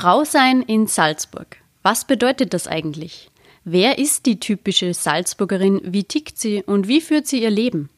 Frau 0.00 0.22
sein 0.22 0.62
in 0.62 0.86
Salzburg. 0.86 1.56
Was 1.82 2.04
bedeutet 2.04 2.54
das 2.54 2.68
eigentlich? 2.68 3.32
Wer 3.64 3.98
ist 3.98 4.26
die 4.26 4.38
typische 4.38 4.94
Salzburgerin? 4.94 5.80
Wie 5.82 6.04
tickt 6.04 6.38
sie 6.38 6.62
und 6.62 6.86
wie 6.86 7.00
führt 7.00 7.26
sie 7.26 7.42
ihr 7.42 7.50
Leben? 7.50 7.90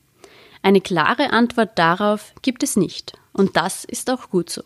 Eine 0.62 0.80
klare 0.80 1.30
Antwort 1.34 1.78
darauf 1.78 2.32
gibt 2.40 2.62
es 2.62 2.74
nicht. 2.74 3.12
Und 3.34 3.54
das 3.54 3.84
ist 3.84 4.10
auch 4.10 4.30
gut 4.30 4.48
so. 4.48 4.62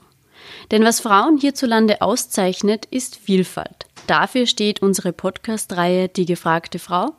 Denn 0.70 0.84
was 0.84 1.00
Frauen 1.00 1.36
hierzulande 1.36 2.02
auszeichnet, 2.02 2.86
ist 2.92 3.16
Vielfalt. 3.16 3.86
Dafür 4.06 4.46
steht 4.46 4.80
unsere 4.80 5.12
Podcast-Reihe 5.12 6.08
Die 6.08 6.26
gefragte 6.26 6.78
Frau 6.78 7.16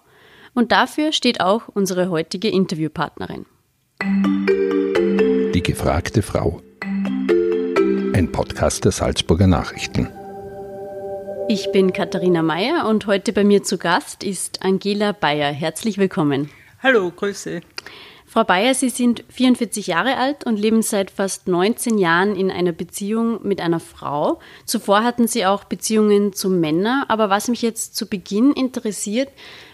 und 0.53 0.71
dafür 0.71 1.11
steht 1.11 1.41
auch 1.41 1.67
unsere 1.67 2.09
heutige 2.09 2.47
Interviewpartnerin. 2.47 3.45
Die 4.01 5.61
gefragte 5.61 6.21
Frau. 6.21 6.61
Ein 8.15 8.31
Podcast 8.31 8.85
der 8.85 8.93
Salzburger 8.93 9.45
Nachrichten. 9.45 10.07
Ich 11.49 11.69
bin 11.73 11.91
Katharina 11.91 12.43
Mayer 12.43 12.87
und 12.87 13.07
heute 13.07 13.33
bei 13.33 13.43
mir 13.43 13.63
zu 13.63 13.77
Gast 13.77 14.23
ist 14.23 14.63
Angela 14.63 15.11
Bayer. 15.11 15.51
Herzlich 15.51 15.97
willkommen. 15.97 16.49
Hallo, 16.81 17.11
Grüße. 17.11 17.59
Frau 18.35 18.43
Bayer, 18.43 18.73
Sie 18.73 18.89
sind 18.89 19.23
44 19.29 19.87
Jahre 19.87 20.17
alt 20.17 20.45
und 20.45 20.59
leben 20.59 20.81
seit 20.81 21.09
fast 21.09 21.47
19 21.47 21.97
Jahren 21.97 22.35
in 22.35 22.51
einer 22.51 22.73
Beziehung 22.73 23.39
mit 23.47 23.61
einer 23.61 23.79
Frau. 23.79 24.41
Zuvor 24.65 25.05
hatten 25.05 25.25
Sie 25.25 25.45
auch 25.45 25.63
Beziehungen 25.63 26.33
zu 26.33 26.49
Männern. 26.49 27.05
Aber 27.07 27.29
was 27.29 27.47
mich 27.47 27.61
jetzt 27.61 27.95
zu 27.95 28.07
Beginn 28.07 28.51
interessiert, 28.51 29.29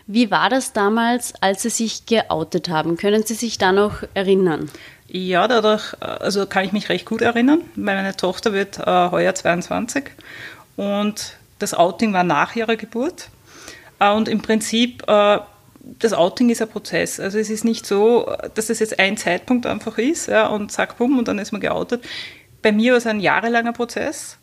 wie 0.05 0.29
war 0.29 0.47
das 0.51 0.73
damals, 0.73 1.33
als 1.41 1.63
Sie 1.63 1.69
sich 1.69 2.05
geoutet 2.05 2.69
haben? 2.69 2.97
Können 2.97 3.23
Sie 3.23 3.33
sich 3.33 3.57
da 3.57 3.71
noch 3.71 4.03
erinnern? 4.13 4.69
Ja, 5.07 5.47
dadurch, 5.47 5.95
also 5.99 6.45
kann 6.45 6.63
ich 6.63 6.71
mich 6.71 6.89
recht 6.89 7.07
gut 7.07 7.21
erinnern. 7.21 7.61
Meine 7.73 8.15
Tochter 8.15 8.53
wird 8.53 8.77
äh, 8.77 9.09
heuer 9.09 9.33
22 9.33 10.03
und 10.75 11.35
das 11.57 11.73
Outing 11.73 12.13
war 12.13 12.23
nach 12.23 12.55
ihrer 12.55 12.75
Geburt. 12.75 13.29
Äh, 13.97 14.11
und 14.13 14.29
im 14.29 14.43
Prinzip 14.43 15.01
äh, 15.07 15.39
das 15.83 16.13
Outing 16.13 16.49
ist 16.49 16.61
ein 16.61 16.69
Prozess. 16.69 17.19
Also 17.19 17.39
es 17.39 17.49
ist 17.49 17.65
nicht 17.65 17.85
so, 17.85 18.31
dass 18.53 18.69
es 18.69 18.79
jetzt 18.79 18.99
ein 18.99 19.17
Zeitpunkt 19.17 19.65
einfach 19.65 19.97
ist 19.97 20.27
ja, 20.27 20.47
und 20.47 20.71
zack, 20.71 20.97
bumm, 20.97 21.17
und 21.17 21.27
dann 21.27 21.39
ist 21.39 21.51
man 21.51 21.61
geoutet. 21.61 22.03
Bei 22.61 22.71
mir 22.71 22.91
war 22.91 22.97
es 22.97 23.07
ein 23.07 23.19
jahrelanger 23.19 23.73
Prozess. 23.73 24.37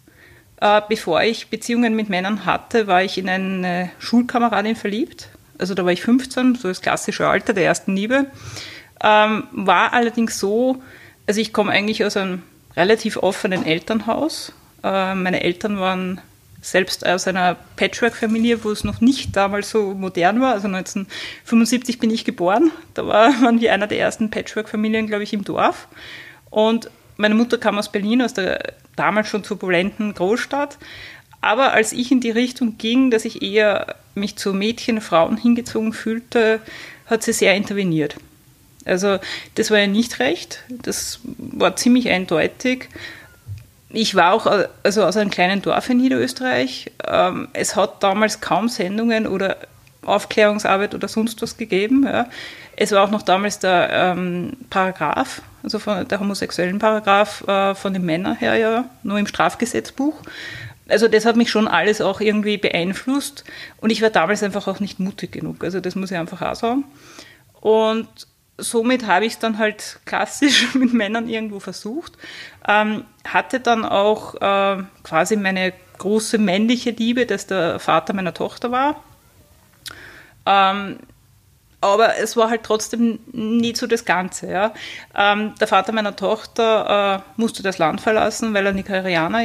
Äh, 0.61 0.83
bevor 0.89 1.23
ich 1.23 1.51
Beziehungen 1.51 1.95
mit 1.95 2.09
Männern 2.09 2.45
hatte, 2.45 2.89
war 2.89 3.05
ich 3.05 3.17
in 3.19 3.29
eine 3.29 3.91
Schulkameradin 3.99 4.75
verliebt. 4.75 5.29
Also 5.59 5.75
da 5.75 5.85
war 5.85 5.93
ich 5.93 6.03
15, 6.03 6.57
so 6.57 6.69
das 6.69 6.81
klassische 6.81 7.29
Alter 7.29 7.53
der 7.53 7.65
ersten 7.65 7.95
Liebe. 7.95 8.27
Ähm, 9.03 9.45
war 9.53 9.93
allerdings 9.93 10.39
so, 10.39 10.83
also 11.27 11.41
ich 11.41 11.53
komme 11.53 11.71
eigentlich 11.71 12.05
aus 12.05 12.17
einem 12.17 12.43
relativ 12.77 13.17
offenen 13.19 13.65
Elternhaus. 13.65 14.53
Äh, 14.83 15.15
meine 15.15 15.43
Eltern 15.43 15.79
waren 15.79 16.21
selbst 16.71 17.07
aus 17.07 17.27
einer 17.27 17.57
Patchwork-Familie, 17.77 18.65
wo 18.65 18.71
es 18.71 18.85
noch 18.85 19.01
nicht 19.01 19.37
damals 19.37 19.71
so 19.71 19.95
modern 19.95 20.41
war. 20.41 20.55
Also 20.55 20.69
1975 20.69 21.99
bin 21.99 22.11
ich 22.11 22.25
geboren. 22.25 22.71
Da 22.95 23.07
waren 23.07 23.61
wir 23.61 23.73
einer 23.73 23.87
der 23.87 23.99
ersten 23.99 24.31
Patchwork-Familien, 24.31 25.07
glaube 25.07 25.25
ich, 25.25 25.33
im 25.33 25.45
Dorf. 25.45 25.89
Und 26.51 26.91
meine 27.17 27.35
Mutter 27.35 27.59
kam 27.59 27.79
aus 27.79 27.91
Berlin, 27.91 28.23
aus 28.23 28.35
der 28.35 28.75
damals 28.97 29.29
schon 29.29 29.43
turbulenten 29.43 30.15
Großstadt. 30.15 30.79
Aber 31.41 31.73
als 31.73 31.93
ich 31.93 32.11
in 32.11 32.21
die 32.21 32.31
Richtung 32.31 32.79
ging, 32.79 33.11
dass 33.11 33.25
ich 33.25 33.43
eher 33.43 33.97
mich 34.15 34.37
zu 34.37 34.53
Mädchen, 34.53 35.01
Frauen 35.01 35.37
hingezogen 35.37 35.93
fühlte, 35.93 36.61
hat 37.07 37.23
sie 37.23 37.33
sehr 37.33 37.55
interveniert. 37.55 38.17
Also 38.85 39.19
das 39.55 39.71
war 39.71 39.79
ja 39.79 39.87
nicht 39.87 40.19
recht, 40.19 40.65
das 40.69 41.21
war 41.37 41.77
ziemlich 41.77 42.09
eindeutig 42.09 42.89
ich 43.91 44.15
war 44.15 44.33
auch 44.33 44.47
also 44.83 45.05
aus 45.05 45.17
einem 45.17 45.31
kleinen 45.31 45.63
Dorf 45.63 45.89
in 45.89 45.99
Niederösterreich. 45.99 46.93
Ähm, 47.07 47.49
es 47.53 47.77
hat 47.77 48.03
damals 48.03 48.41
kaum 48.41 48.69
Sendungen 48.69 49.27
oder 49.27 49.57
Aufklärungsarbeit 50.05 50.95
oder 50.95 51.09
sonst 51.09 51.41
was 51.43 51.57
gegeben. 51.57 52.07
Es 52.77 52.93
war 52.93 53.05
auch 53.05 53.11
noch 53.11 53.23
damals 53.23 53.59
der 53.59 53.89
ähm, 53.91 54.57
Paragraph, 54.71 55.43
also 55.63 55.79
von 55.79 56.07
der 56.07 56.21
homosexuellen 56.21 56.79
Paragraph 56.79 57.47
äh, 57.47 57.75
von 57.75 57.93
den 57.93 58.05
Männern 58.05 58.37
her 58.37 58.57
ja, 58.57 58.85
nur 59.03 59.19
im 59.19 59.27
Strafgesetzbuch. 59.27 60.15
Also 60.89 61.09
das 61.09 61.27
hat 61.27 61.37
mich 61.37 61.51
schon 61.51 61.69
alles 61.69 62.01
auch 62.01 62.21
irgendwie 62.21 62.57
beeinflusst 62.57 63.45
und 63.81 63.91
ich 63.91 64.01
war 64.01 64.11
damals 64.11 64.43
einfach 64.43 64.69
auch 64.69 64.81
nicht 64.81 65.01
mutig 65.01 65.33
genug. 65.33 65.63
Also 65.63 65.81
das 65.81 65.97
muss 65.97 66.11
ich 66.11 66.17
einfach 66.17 66.41
auch 66.41 66.55
sagen. 66.55 66.85
Und 67.61 68.09
somit 68.59 69.07
habe 69.07 69.25
ich 69.25 69.35
es 69.35 69.39
dann 69.39 69.59
halt 69.59 70.01
klassisch 70.05 70.75
mit 70.75 70.93
Männern 70.93 71.29
irgendwo 71.29 71.61
versucht. 71.61 72.13
Ähm, 72.67 73.05
hatte 73.25 73.61
dann 73.61 73.85
auch 73.85 74.35
äh, 74.35 74.83
quasi 75.03 75.37
meine 75.37 75.73
große 75.99 76.39
männliche 76.39 76.91
Liebe, 76.91 77.27
dass 77.27 77.47
der 77.47 77.79
Vater 77.79 78.13
meiner 78.13 78.35
Tochter 78.35 78.71
war. 78.71 79.03
Ähm, 80.47 80.99
aber 81.81 82.19
es 82.19 82.37
war 82.37 82.51
halt 82.51 82.65
trotzdem 82.65 83.21
nie 83.33 83.75
so 83.75 83.87
das 83.87 84.05
Ganze. 84.05 84.51
Ja. 84.51 84.75
Ähm, 85.17 85.55
der 85.61 85.69
Vater 85.69 85.93
meiner 85.93 86.17
Tochter 86.17 87.25
äh, 87.37 87.41
musste 87.41 87.63
das 87.63 87.79
Land 87.79 88.01
verlassen, 88.01 88.53
weil 88.55 88.67
er 88.67 88.73
Nigerianer 88.73 89.43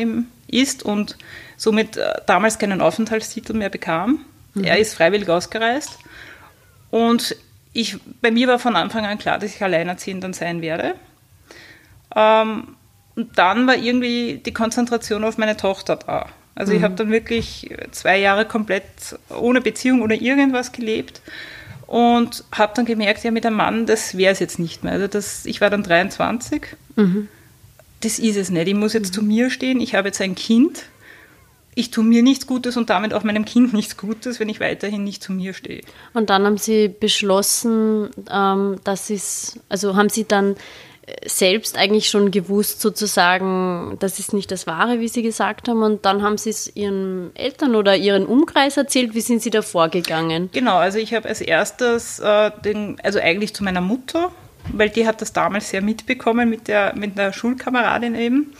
ist 0.47 0.83
und 0.83 1.17
somit 1.57 1.97
äh, 1.97 2.21
damals 2.25 2.57
keinen 2.57 2.81
Aufenthaltstitel 2.81 3.53
mehr 3.53 3.69
bekam. 3.69 4.25
Mhm. 4.55 4.63
Er 4.63 4.79
ist 4.79 4.95
freiwillig 4.95 5.29
ausgereist. 5.29 5.99
Und 6.89 7.35
ich, 7.73 7.97
bei 8.21 8.31
mir 8.31 8.47
war 8.47 8.59
von 8.59 8.75
Anfang 8.75 9.05
an 9.05 9.17
klar, 9.17 9.39
dass 9.39 9.55
ich 9.55 9.63
alleinerziehend 9.63 10.23
dann 10.23 10.33
sein 10.33 10.61
werde. 10.61 10.95
Ähm, 12.15 12.75
und 13.15 13.37
dann 13.37 13.67
war 13.67 13.75
irgendwie 13.75 14.41
die 14.43 14.53
Konzentration 14.53 15.23
auf 15.23 15.37
meine 15.37 15.57
Tochter 15.57 15.97
da. 15.97 16.27
Also 16.55 16.71
mhm. 16.71 16.77
ich 16.77 16.83
habe 16.83 16.95
dann 16.95 17.11
wirklich 17.11 17.69
zwei 17.91 18.19
Jahre 18.19 18.45
komplett 18.45 18.85
ohne 19.29 19.61
Beziehung 19.61 20.01
oder 20.01 20.15
irgendwas 20.15 20.71
gelebt 20.71 21.21
und 21.87 22.43
habe 22.51 22.73
dann 22.75 22.85
gemerkt, 22.85 23.23
ja, 23.23 23.31
mit 23.31 23.45
einem 23.45 23.57
Mann, 23.57 23.85
das 23.85 24.17
wäre 24.17 24.31
es 24.31 24.39
jetzt 24.39 24.59
nicht 24.59 24.83
mehr. 24.83 24.93
Also 24.93 25.07
das, 25.07 25.45
ich 25.45 25.61
war 25.61 25.69
dann 25.69 25.83
23. 25.83 26.61
Mhm. 26.95 27.27
Das 28.01 28.19
ist 28.19 28.35
es 28.35 28.49
nicht. 28.49 28.67
Ich 28.67 28.75
muss 28.75 28.93
jetzt 28.93 29.09
mhm. 29.09 29.13
zu 29.13 29.23
mir 29.23 29.49
stehen. 29.49 29.79
Ich 29.79 29.95
habe 29.95 30.09
jetzt 30.09 30.21
ein 30.21 30.35
Kind 30.35 30.85
ich 31.75 31.91
tue 31.91 32.03
mir 32.03 32.23
nichts 32.23 32.47
Gutes 32.47 32.77
und 32.77 32.89
damit 32.89 33.13
auch 33.13 33.23
meinem 33.23 33.45
Kind 33.45 33.73
nichts 33.73 33.97
Gutes, 33.97 34.39
wenn 34.39 34.49
ich 34.49 34.59
weiterhin 34.59 35.03
nicht 35.03 35.23
zu 35.23 35.31
mir 35.31 35.53
stehe. 35.53 35.81
Und 36.13 36.29
dann 36.29 36.45
haben 36.45 36.57
Sie 36.57 36.87
beschlossen, 36.87 38.09
ähm, 38.31 38.77
dass 38.83 39.09
es, 39.09 39.59
also 39.69 39.95
haben 39.95 40.09
Sie 40.09 40.25
dann 40.25 40.55
äh, 41.05 41.27
selbst 41.27 41.77
eigentlich 41.77 42.09
schon 42.09 42.31
gewusst, 42.31 42.81
sozusagen, 42.81 43.97
das 43.99 44.19
ist 44.19 44.33
nicht 44.33 44.51
das 44.51 44.67
Wahre, 44.67 44.99
wie 44.99 45.07
Sie 45.07 45.23
gesagt 45.23 45.67
haben, 45.67 45.81
und 45.81 46.05
dann 46.05 46.21
haben 46.21 46.37
Sie 46.37 46.51
es 46.51 46.75
Ihren 46.75 47.31
Eltern 47.35 47.75
oder 47.75 47.95
Ihren 47.95 48.25
Umkreis 48.25 48.77
erzählt. 48.77 49.15
Wie 49.15 49.21
sind 49.21 49.41
Sie 49.41 49.49
da 49.49 49.61
vorgegangen? 49.61 50.49
Genau, 50.51 50.77
also 50.77 50.99
ich 50.99 51.13
habe 51.13 51.27
als 51.27 51.41
erstes, 51.41 52.19
äh, 52.19 52.51
den, 52.63 52.97
also 53.03 53.19
eigentlich 53.19 53.53
zu 53.53 53.63
meiner 53.63 53.81
Mutter, 53.81 54.31
weil 54.71 54.89
die 54.89 55.07
hat 55.07 55.21
das 55.21 55.33
damals 55.33 55.69
sehr 55.69 55.81
mitbekommen 55.81 56.49
mit 56.49 56.67
der, 56.67 56.95
mit 56.95 57.17
der 57.17 57.33
Schulkameradin 57.33 58.15
eben. 58.15 58.53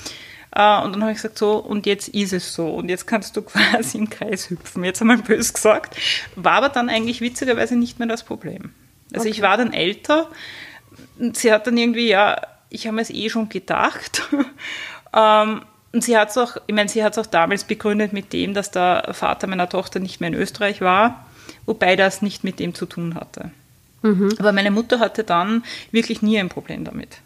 Äh, 0.56 0.82
und 0.82 0.94
dann 0.94 1.02
habe 1.02 1.12
ich 1.12 1.18
gesagt, 1.18 1.38
so, 1.38 1.58
und 1.58 1.86
jetzt 1.86 2.10
ist 2.10 2.34
es 2.34 2.54
so. 2.54 2.68
Und 2.68 2.90
jetzt 2.90 3.08
kannst 3.08 3.36
du 3.36 3.42
quasi 3.44 3.98
im 3.98 4.10
Kreis 4.10 4.50
hüpfen. 4.50 4.84
Jetzt 4.84 5.02
einmal 5.02 5.18
bös 5.18 5.54
gesagt. 5.54 5.98
War 6.36 6.54
aber 6.54 6.70
dann 6.70 6.90
eigentlich 6.90 7.22
witzigerweise 7.22 7.76
nicht 7.76 8.00
mehr 8.00 8.08
das 8.08 8.24
Problem. 8.24 8.72
Also 9.14 9.28
okay. 9.28 9.30
ich 9.30 9.42
war 9.42 9.58
dann 9.58 9.74
älter. 9.74 10.30
Und 11.20 11.38
sie 11.38 11.52
hat 11.52 11.68
dann 11.68 11.78
irgendwie, 11.78 12.08
ja, 12.08 12.40
ich 12.70 12.88
habe 12.88 13.00
es 13.02 13.10
eh 13.10 13.30
schon 13.30 13.50
gedacht. 13.50 14.30
ähm, 15.14 15.62
und 15.92 16.04
sie 16.04 16.18
hat 16.18 16.30
es 16.30 16.38
auch, 16.38 16.58
ich 16.66 16.74
meine, 16.74 16.90
sie 16.90 17.04
hat 17.04 17.14
es 17.14 17.20
auch 17.20 17.30
damals 17.30 17.64
begründet 17.66 18.14
mit 18.14 18.34
dem, 18.34 18.54
dass 18.56 18.72
der 18.72 19.10
Vater 19.12 19.46
meiner 19.46 19.70
Tochter 19.70 20.00
nicht 20.00 20.20
mehr 20.20 20.30
in 20.30 20.34
Österreich 20.34 20.82
war, 20.82 21.28
wobei 21.68 21.96
das 21.96 22.24
nicht 22.24 22.44
mit 22.44 22.60
dem 22.60 22.74
zu 22.74 22.88
tun 22.88 23.14
hatte. 23.14 23.52
Mhm. 24.02 24.34
Aber 24.40 24.52
meine 24.52 24.72
Mutter 24.72 25.00
hatte 25.00 25.24
dann 25.24 25.64
wirklich 25.92 26.24
nie 26.24 26.40
ein 26.40 26.50
Problem 26.50 26.84
damit. 26.84 27.20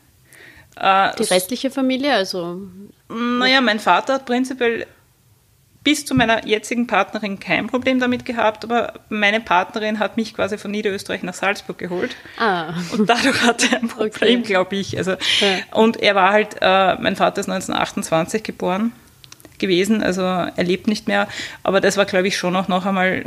Äh, 0.80 1.16
Die 1.18 1.24
restliche 1.24 1.72
Familie, 1.72 2.14
also? 2.14 2.62
Naja, 3.10 3.62
mein 3.62 3.80
Vater 3.80 4.16
hat 4.16 4.26
prinzipiell 4.26 4.86
bis 5.88 6.06
zu 6.06 6.16
meiner 6.16 6.46
jetzigen 6.46 6.86
Partnerin 6.86 7.40
kein 7.40 7.68
Problem 7.68 8.02
damit 8.02 8.26
gehabt, 8.26 8.66
aber 8.66 8.92
meine 9.08 9.40
Partnerin 9.40 10.00
hat 10.00 10.18
mich 10.18 10.34
quasi 10.34 10.58
von 10.58 10.70
Niederösterreich 10.70 11.24
nach 11.24 11.34
Salzburg 11.34 11.78
geholt. 11.78 12.14
Ah. 12.38 12.74
Und 12.92 13.10
dadurch 13.10 13.42
hatte 13.42 13.68
er 13.72 13.80
ein 13.80 13.88
Problem, 13.88 14.42
okay. 14.42 14.48
glaube 14.48 14.76
ich. 14.76 14.98
Also, 14.98 15.12
ja. 15.12 15.18
Und 15.72 15.96
er 15.96 16.14
war 16.14 16.34
halt, 16.34 16.58
äh, 16.60 16.96
mein 16.96 17.16
Vater 17.16 17.40
ist 17.40 17.48
1928 17.50 18.44
geboren 18.44 18.92
gewesen, 19.60 20.04
also 20.04 20.24
er 20.24 20.64
lebt 20.64 20.88
nicht 20.88 21.08
mehr, 21.08 21.30
aber 21.64 21.80
das 21.80 21.96
war, 21.96 22.04
glaube 22.06 22.28
ich, 22.28 22.38
schon 22.38 22.56
auch 22.58 22.68
noch 22.68 22.86
einmal 22.86 23.24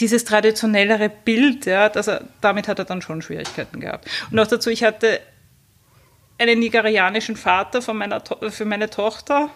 dieses 0.00 0.24
traditionellere 0.24 1.10
Bild, 1.10 1.66
ja, 1.66 1.90
dass 1.90 2.06
er, 2.06 2.22
damit 2.40 2.66
hat 2.66 2.78
er 2.78 2.86
dann 2.86 3.02
schon 3.02 3.20
Schwierigkeiten 3.20 3.80
gehabt. 3.80 4.08
Und 4.30 4.38
auch 4.38 4.46
dazu, 4.46 4.70
ich 4.70 4.84
hatte 4.84 5.20
einen 6.38 6.60
nigerianischen 6.60 7.36
Vater 7.36 7.82
von 7.82 7.96
meiner 7.96 8.22
für 8.50 8.64
meine 8.64 8.88
Tochter 8.88 9.50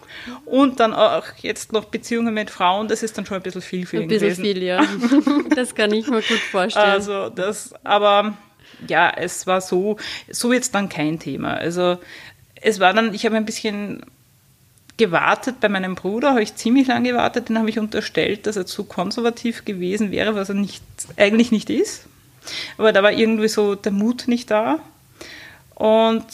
und 0.45 0.81
dann 0.81 0.93
auch 0.93 1.25
jetzt 1.41 1.73
noch 1.73 1.85
Beziehungen 1.87 2.35
mit 2.35 2.51
Frauen, 2.51 2.89
das 2.89 3.03
ist 3.03 3.17
dann 3.17 3.25
schon 3.25 3.37
ein 3.37 3.43
bisschen 3.43 3.63
viel 3.63 3.87
für 3.87 3.99
ihn 3.99 4.03
Ein 4.03 4.09
bisschen 4.09 4.31
gewesen. 4.31 4.45
viel, 4.45 4.63
ja. 4.63 4.85
Das 5.55 5.75
kann 5.75 5.93
ich 5.93 6.09
mir 6.09 6.23
gut 6.23 6.39
vorstellen. 6.51 6.91
Also 6.91 7.29
das, 7.29 7.73
aber 7.85 8.37
ja, 8.89 9.13
es 9.17 9.47
war 9.47 9.61
so, 9.61 9.97
so 10.29 10.53
jetzt 10.53 10.75
dann 10.75 10.89
kein 10.89 11.21
Thema. 11.21 11.55
Also 11.55 11.99
es 12.57 12.81
war 12.81 12.93
dann, 12.93 13.15
ich 13.15 13.25
habe 13.27 13.37
ein 13.37 13.45
bisschen 13.45 14.05
gewartet 14.97 15.61
bei 15.61 15.69
meinem 15.69 15.95
Bruder, 15.95 16.31
habe 16.31 16.43
ich 16.43 16.55
ziemlich 16.57 16.89
lange 16.89 17.11
gewartet, 17.11 17.49
den 17.49 17.59
habe 17.59 17.71
ich 17.71 17.79
unterstellt, 17.79 18.47
dass 18.47 18.57
er 18.57 18.67
zu 18.67 18.85
konservativ 18.85 19.65
gewesen 19.65 20.11
wäre, 20.11 20.35
was 20.35 20.49
er 20.49 20.55
nicht, 20.55 20.83
eigentlich 21.17 21.51
nicht 21.53 21.71
ist. 21.71 22.07
Aber 22.77 22.93
da 22.93 23.03
war 23.03 23.13
irgendwie 23.13 23.49
so 23.49 23.75
der 23.75 23.93
Mut 23.93 24.27
nicht 24.27 24.51
da. 24.51 24.81
Und 25.75 26.25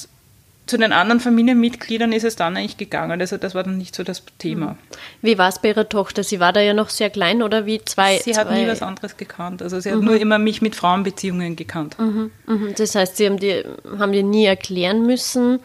zu 0.68 0.76
den 0.76 0.92
anderen 0.92 1.20
Familienmitgliedern 1.20 2.12
ist 2.12 2.24
es 2.24 2.36
dann 2.36 2.56
eigentlich 2.56 2.76
gegangen. 2.76 3.20
Also 3.20 3.36
das 3.36 3.54
war 3.54 3.64
dann 3.64 3.78
nicht 3.78 3.94
so 3.94 4.04
das 4.04 4.22
Thema. 4.38 4.76
Wie 5.22 5.38
war 5.38 5.48
es 5.48 5.58
bei 5.58 5.68
Ihrer 5.68 5.88
Tochter? 5.88 6.22
Sie 6.22 6.40
war 6.40 6.52
da 6.52 6.60
ja 6.60 6.74
noch 6.74 6.90
sehr 6.90 7.10
klein 7.10 7.42
oder 7.42 7.66
wie 7.66 7.84
zwei? 7.84 8.18
Sie 8.18 8.32
zwei 8.32 8.40
hat 8.40 8.52
nie 8.52 8.66
was 8.66 8.82
anderes 8.82 9.16
gekannt. 9.16 9.62
Also 9.62 9.80
sie 9.80 9.90
hat 9.90 9.98
mhm. 9.98 10.04
nur 10.04 10.16
immer 10.16 10.38
mich 10.38 10.62
mit 10.62 10.76
Frauenbeziehungen 10.76 11.56
gekannt. 11.56 11.98
Mhm. 11.98 12.30
Mhm. 12.46 12.74
Das 12.76 12.94
heißt, 12.94 13.16
Sie 13.16 13.26
haben 13.26 13.38
dir, 13.38 13.64
haben 13.98 14.12
dir 14.12 14.22
nie 14.22 14.44
erklären 14.44 15.06
müssen, 15.06 15.60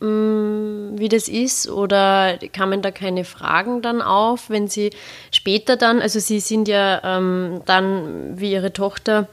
mm, 0.00 0.98
wie 0.98 1.08
das 1.08 1.28
ist 1.28 1.68
oder 1.68 2.38
kamen 2.52 2.82
da 2.82 2.90
keine 2.90 3.24
Fragen 3.24 3.82
dann 3.82 4.02
auf, 4.02 4.50
wenn 4.50 4.68
Sie 4.68 4.90
später 5.30 5.76
dann, 5.76 6.02
also 6.02 6.18
Sie 6.18 6.40
sind 6.40 6.68
ja 6.68 7.00
ähm, 7.04 7.62
dann 7.66 8.38
wie 8.38 8.52
Ihre 8.52 8.72
Tochter 8.72 9.28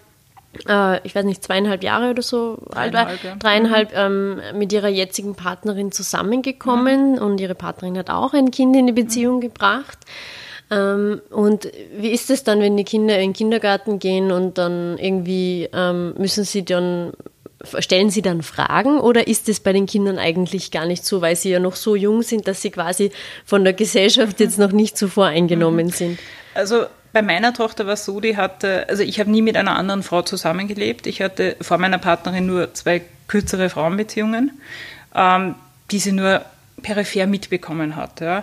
äh, 0.67 1.05
ich 1.05 1.15
weiß 1.15 1.25
nicht, 1.25 1.43
zweieinhalb 1.43 1.83
Jahre 1.83 2.11
oder 2.11 2.21
so 2.21 2.57
alt 2.73 2.93
war, 2.93 3.09
ja. 3.23 3.35
dreieinhalb 3.37 3.95
ähm, 3.95 4.41
mit 4.53 4.71
ihrer 4.73 4.89
jetzigen 4.89 5.35
Partnerin 5.35 5.91
zusammengekommen 5.91 7.13
mhm. 7.13 7.17
und 7.17 7.39
ihre 7.39 7.55
Partnerin 7.55 7.97
hat 7.97 8.09
auch 8.09 8.33
ein 8.33 8.51
Kind 8.51 8.75
in 8.75 8.87
die 8.87 8.93
Beziehung 8.93 9.37
mhm. 9.37 9.41
gebracht. 9.41 9.99
Ähm, 10.71 11.21
und 11.29 11.69
wie 11.95 12.09
ist 12.09 12.29
es 12.29 12.43
dann, 12.43 12.59
wenn 12.59 12.75
die 12.75 12.83
Kinder 12.83 13.15
in 13.15 13.29
den 13.29 13.33
Kindergarten 13.33 13.99
gehen 13.99 14.31
und 14.31 14.57
dann 14.57 14.97
irgendwie 14.97 15.69
ähm, 15.73 16.15
müssen 16.17 16.43
sie 16.43 16.65
dann 16.65 17.13
Stellen 17.79 18.09
Sie 18.09 18.21
dann 18.21 18.43
Fragen 18.43 18.99
oder 18.99 19.27
ist 19.27 19.49
es 19.49 19.59
bei 19.59 19.73
den 19.73 19.85
Kindern 19.85 20.19
eigentlich 20.19 20.71
gar 20.71 20.85
nicht 20.85 21.03
so, 21.05 21.21
weil 21.21 21.35
sie 21.35 21.49
ja 21.49 21.59
noch 21.59 21.75
so 21.75 21.95
jung 21.95 22.21
sind, 22.21 22.47
dass 22.47 22.61
sie 22.61 22.69
quasi 22.69 23.11
von 23.43 23.63
der 23.63 23.73
Gesellschaft 23.73 24.39
jetzt 24.39 24.59
noch 24.59 24.71
nicht 24.71 24.97
so 24.97 25.07
voreingenommen 25.07 25.87
mhm. 25.87 25.91
sind? 25.91 26.19
Also 26.53 26.85
bei 27.15 27.21
meiner 27.21 27.53
Tochter 27.53 27.85
war 27.85 27.93
es 27.93 28.03
so, 28.03 28.19
die 28.19 28.35
hatte, 28.35 28.89
also 28.89 29.01
ich 29.01 29.21
habe 29.21 29.31
nie 29.31 29.41
mit 29.41 29.55
einer 29.55 29.77
anderen 29.77 30.03
Frau 30.03 30.21
zusammengelebt. 30.21 31.07
Ich 31.07 31.21
hatte 31.21 31.55
vor 31.61 31.77
meiner 31.77 31.97
Partnerin 31.97 32.45
nur 32.45 32.73
zwei 32.73 33.03
kürzere 33.29 33.69
Frauenbeziehungen, 33.69 34.51
ähm, 35.15 35.55
die 35.91 35.99
sie 35.99 36.11
nur 36.11 36.43
peripher 36.81 37.25
mitbekommen 37.25 37.95
hat. 37.95 38.19
Ja. 38.19 38.39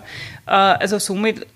Äh, 0.47 0.53
also 0.53 0.99
somit 0.99 1.47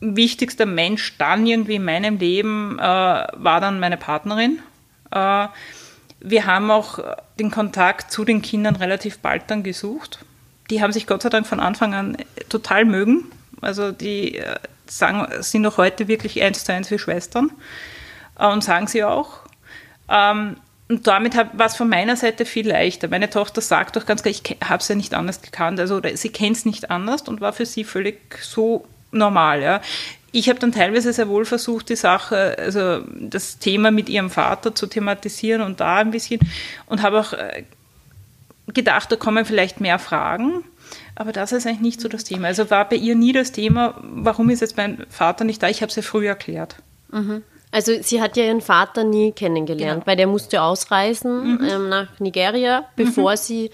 wichtigster 0.00 0.66
Mensch 0.66 1.16
dann 1.16 1.46
irgendwie 1.46 1.76
in 1.76 1.84
meinem 1.86 2.18
Leben 2.18 2.78
äh, 2.78 2.82
war 2.82 3.60
dann 3.62 3.80
meine 3.80 3.96
Partnerin. 3.96 4.58
Äh, 5.12 5.46
wir 6.20 6.44
haben 6.44 6.70
auch 6.70 6.98
den 7.38 7.50
Kontakt 7.50 8.12
zu 8.12 8.26
den 8.26 8.42
Kindern 8.42 8.76
relativ 8.76 9.20
bald 9.20 9.44
dann 9.46 9.62
gesucht. 9.62 10.18
Die 10.68 10.82
haben 10.82 10.92
sich 10.92 11.06
Gott 11.06 11.22
sei 11.22 11.30
Dank 11.30 11.46
von 11.46 11.60
Anfang 11.60 11.94
an 11.94 12.18
total 12.50 12.84
mögen. 12.84 13.24
Also 13.62 13.90
die 13.90 14.36
äh, 14.36 14.56
sagen, 14.88 15.26
sind 15.42 15.62
noch 15.62 15.76
heute 15.76 16.08
wirklich 16.08 16.42
eins 16.42 16.64
zu 16.64 16.72
eins 16.72 16.90
wie 16.90 16.98
Schwestern 16.98 17.50
äh, 18.38 18.46
und 18.46 18.64
sagen 18.64 18.86
sie 18.86 19.04
auch. 19.04 19.40
Ähm, 20.08 20.56
und 20.88 21.06
damit 21.06 21.36
war 21.36 21.66
es 21.66 21.74
von 21.74 21.88
meiner 21.88 22.14
Seite 22.14 22.44
viel 22.44 22.68
leichter. 22.68 23.08
Meine 23.08 23.28
Tochter 23.28 23.60
sagt 23.60 23.96
doch 23.96 24.06
ganz 24.06 24.22
klar, 24.22 24.30
ich 24.30 24.56
habe 24.62 24.80
es 24.80 24.88
ja 24.88 24.94
nicht 24.94 25.14
anders 25.14 25.42
gekannt, 25.42 25.80
also 25.80 26.00
sie 26.14 26.28
kennt 26.28 26.56
es 26.56 26.64
nicht 26.64 26.90
anders 26.90 27.22
und 27.22 27.40
war 27.40 27.52
für 27.52 27.66
sie 27.66 27.82
völlig 27.82 28.38
so 28.40 28.86
normal. 29.10 29.62
Ja. 29.62 29.80
Ich 30.30 30.48
habe 30.48 30.60
dann 30.60 30.70
teilweise 30.70 31.12
sehr 31.12 31.28
wohl 31.28 31.44
versucht, 31.44 31.88
die 31.88 31.96
Sache, 31.96 32.56
also 32.58 33.00
das 33.18 33.58
Thema 33.58 33.90
mit 33.90 34.08
ihrem 34.08 34.30
Vater 34.30 34.74
zu 34.74 34.86
thematisieren 34.86 35.62
und 35.62 35.80
da 35.80 35.96
ein 35.96 36.12
bisschen 36.12 36.40
und 36.86 37.02
habe 37.02 37.20
auch 37.20 37.32
äh, 37.32 37.64
gedacht, 38.74 39.10
da 39.12 39.16
kommen 39.16 39.44
vielleicht 39.44 39.80
mehr 39.80 39.98
Fragen. 39.98 40.64
Aber 41.14 41.32
das 41.32 41.52
ist 41.52 41.66
eigentlich 41.66 41.80
nicht 41.80 42.00
so 42.00 42.08
das 42.08 42.24
Thema. 42.24 42.48
Also 42.48 42.70
war 42.70 42.88
bei 42.88 42.96
ihr 42.96 43.14
nie 43.14 43.32
das 43.32 43.52
Thema, 43.52 43.98
warum 44.02 44.50
ist 44.50 44.60
jetzt 44.60 44.76
mein 44.76 45.04
Vater 45.08 45.44
nicht 45.44 45.62
da? 45.62 45.68
Ich 45.68 45.82
habe 45.82 45.90
es 45.90 45.96
ja 45.96 46.02
früh 46.02 46.26
erklärt. 46.26 46.76
Mhm. 47.10 47.42
Also 47.72 47.92
sie 48.00 48.22
hat 48.22 48.36
ja 48.36 48.44
ihren 48.44 48.60
Vater 48.60 49.04
nie 49.04 49.32
kennengelernt, 49.32 50.00
genau. 50.00 50.06
weil 50.06 50.16
der 50.16 50.26
musste 50.26 50.62
ausreisen 50.62 51.58
mhm. 51.58 51.64
ähm, 51.64 51.88
nach 51.88 52.20
Nigeria, 52.20 52.84
bevor 52.96 53.32
mhm. 53.32 53.36
sie 53.36 53.70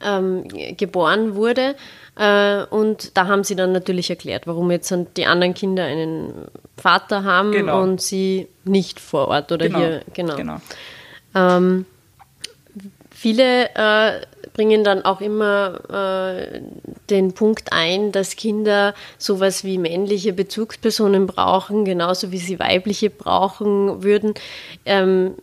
ähm, 0.00 0.48
geboren 0.76 1.34
wurde. 1.34 1.74
Äh, 2.16 2.64
und 2.64 3.16
da 3.16 3.26
haben 3.26 3.44
sie 3.44 3.56
dann 3.56 3.72
natürlich 3.72 4.10
erklärt, 4.10 4.46
warum 4.46 4.70
jetzt 4.70 4.92
die 5.16 5.26
anderen 5.26 5.54
Kinder 5.54 5.84
einen 5.84 6.48
Vater 6.76 7.24
haben 7.24 7.52
genau. 7.52 7.82
und 7.82 8.00
sie 8.00 8.48
nicht 8.64 9.00
vor 9.00 9.28
Ort 9.28 9.52
oder 9.52 9.66
genau. 9.66 9.78
hier. 9.78 10.02
Genau. 10.14 10.36
genau. 10.36 10.60
Ähm, 11.34 11.86
viele 13.10 13.70
äh, 13.74 14.20
bringen 14.56 14.84
dann 14.84 15.04
auch 15.04 15.20
immer 15.20 15.80
äh, 15.90 16.60
den 17.10 17.34
Punkt 17.34 17.72
ein, 17.72 18.10
dass 18.10 18.36
Kinder 18.36 18.94
sowas 19.18 19.64
wie 19.64 19.76
männliche 19.76 20.32
Bezugspersonen 20.32 21.26
brauchen, 21.26 21.84
genauso 21.84 22.32
wie 22.32 22.38
sie 22.38 22.58
weibliche 22.58 23.10
brauchen 23.10 24.02
würden. 24.02 24.32
Ähm, 24.86 25.34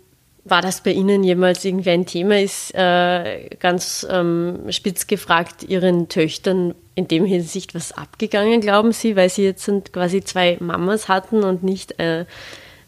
war 0.45 0.61
das 0.61 0.81
bei 0.81 0.91
Ihnen 0.91 1.23
jemals 1.23 1.63
irgendwie 1.63 1.91
ein 1.91 2.05
Thema? 2.07 2.39
Ist 2.39 2.73
äh, 2.75 3.49
ganz 3.59 4.05
ähm, 4.09 4.65
spitz 4.71 5.05
gefragt 5.07 5.63
Ihren 5.63 6.09
Töchtern 6.09 6.73
in 6.95 7.07
dem 7.07 7.23
Hinsicht 7.23 7.75
was 7.75 7.91
abgegangen, 7.91 8.61
glauben 8.61 8.91
Sie, 8.93 9.15
weil 9.15 9.29
Sie 9.29 9.43
jetzt 9.43 9.69
quasi 9.93 10.23
zwei 10.23 10.57
Mamas 10.59 11.07
hatten 11.07 11.43
und 11.43 11.63
nicht 11.63 11.99
äh, 11.99 12.25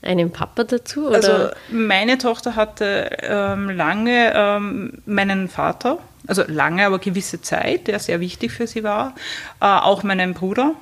einen 0.01 0.31
Papa 0.31 0.63
dazu? 0.63 1.07
Oder? 1.07 1.15
Also 1.15 1.55
meine 1.69 2.17
Tochter 2.17 2.55
hatte 2.55 3.09
ähm, 3.21 3.69
lange 3.69 4.33
ähm, 4.35 4.93
meinen 5.05 5.47
Vater, 5.47 5.99
also 6.27 6.43
lange, 6.47 6.85
aber 6.85 6.99
gewisse 6.99 7.41
Zeit, 7.41 7.87
der 7.87 7.99
sehr 7.99 8.19
wichtig 8.19 8.51
für 8.51 8.67
sie 8.67 8.83
war. 8.83 9.15
Äh, 9.61 9.65
auch 9.65 10.03
meinen 10.03 10.33
Bruder, 10.33 10.73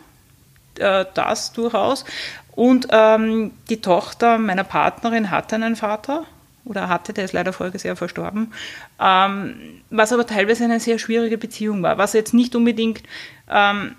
äh, 0.79 1.05
das 1.13 1.53
durchaus. 1.53 2.05
Und 2.51 2.87
ähm, 2.91 3.51
die 3.69 3.81
Tochter 3.81 4.37
meiner 4.37 4.63
Partnerin 4.63 5.31
hatte 5.31 5.55
einen 5.55 5.75
Vater 5.75 6.25
oder 6.65 6.87
hatte, 6.87 7.13
der 7.13 7.25
ist 7.25 7.33
leider 7.33 7.51
voriges 7.51 7.83
Jahr 7.83 7.95
verstorben, 7.95 8.53
ähm, 9.01 9.55
was 9.89 10.13
aber 10.13 10.25
teilweise 10.25 10.63
eine 10.63 10.79
sehr 10.79 10.99
schwierige 10.99 11.37
Beziehung 11.37 11.83
war, 11.83 11.97
was 11.97 12.13
jetzt 12.13 12.33
nicht 12.33 12.55
unbedingt 12.55 13.03
ähm, 13.49 13.95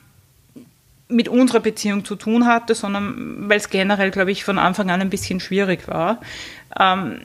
mit 1.08 1.29
unserer 1.29 1.61
Beziehung 1.61 2.05
zu 2.05 2.17
tun 2.17 2.46
hatte, 2.46 2.75
sondern 2.75 3.49
weil 3.49 3.58
es 3.58 3.69
generell, 3.69 4.11
glaube 4.11 4.31
ich, 4.31 4.44
von 4.44 4.58
Anfang 4.58 4.91
an 4.91 5.02
ein 5.02 5.11
bisschen 5.11 5.41
schwierig 5.41 5.87
war. 5.87 6.20
Ähm, 6.79 7.20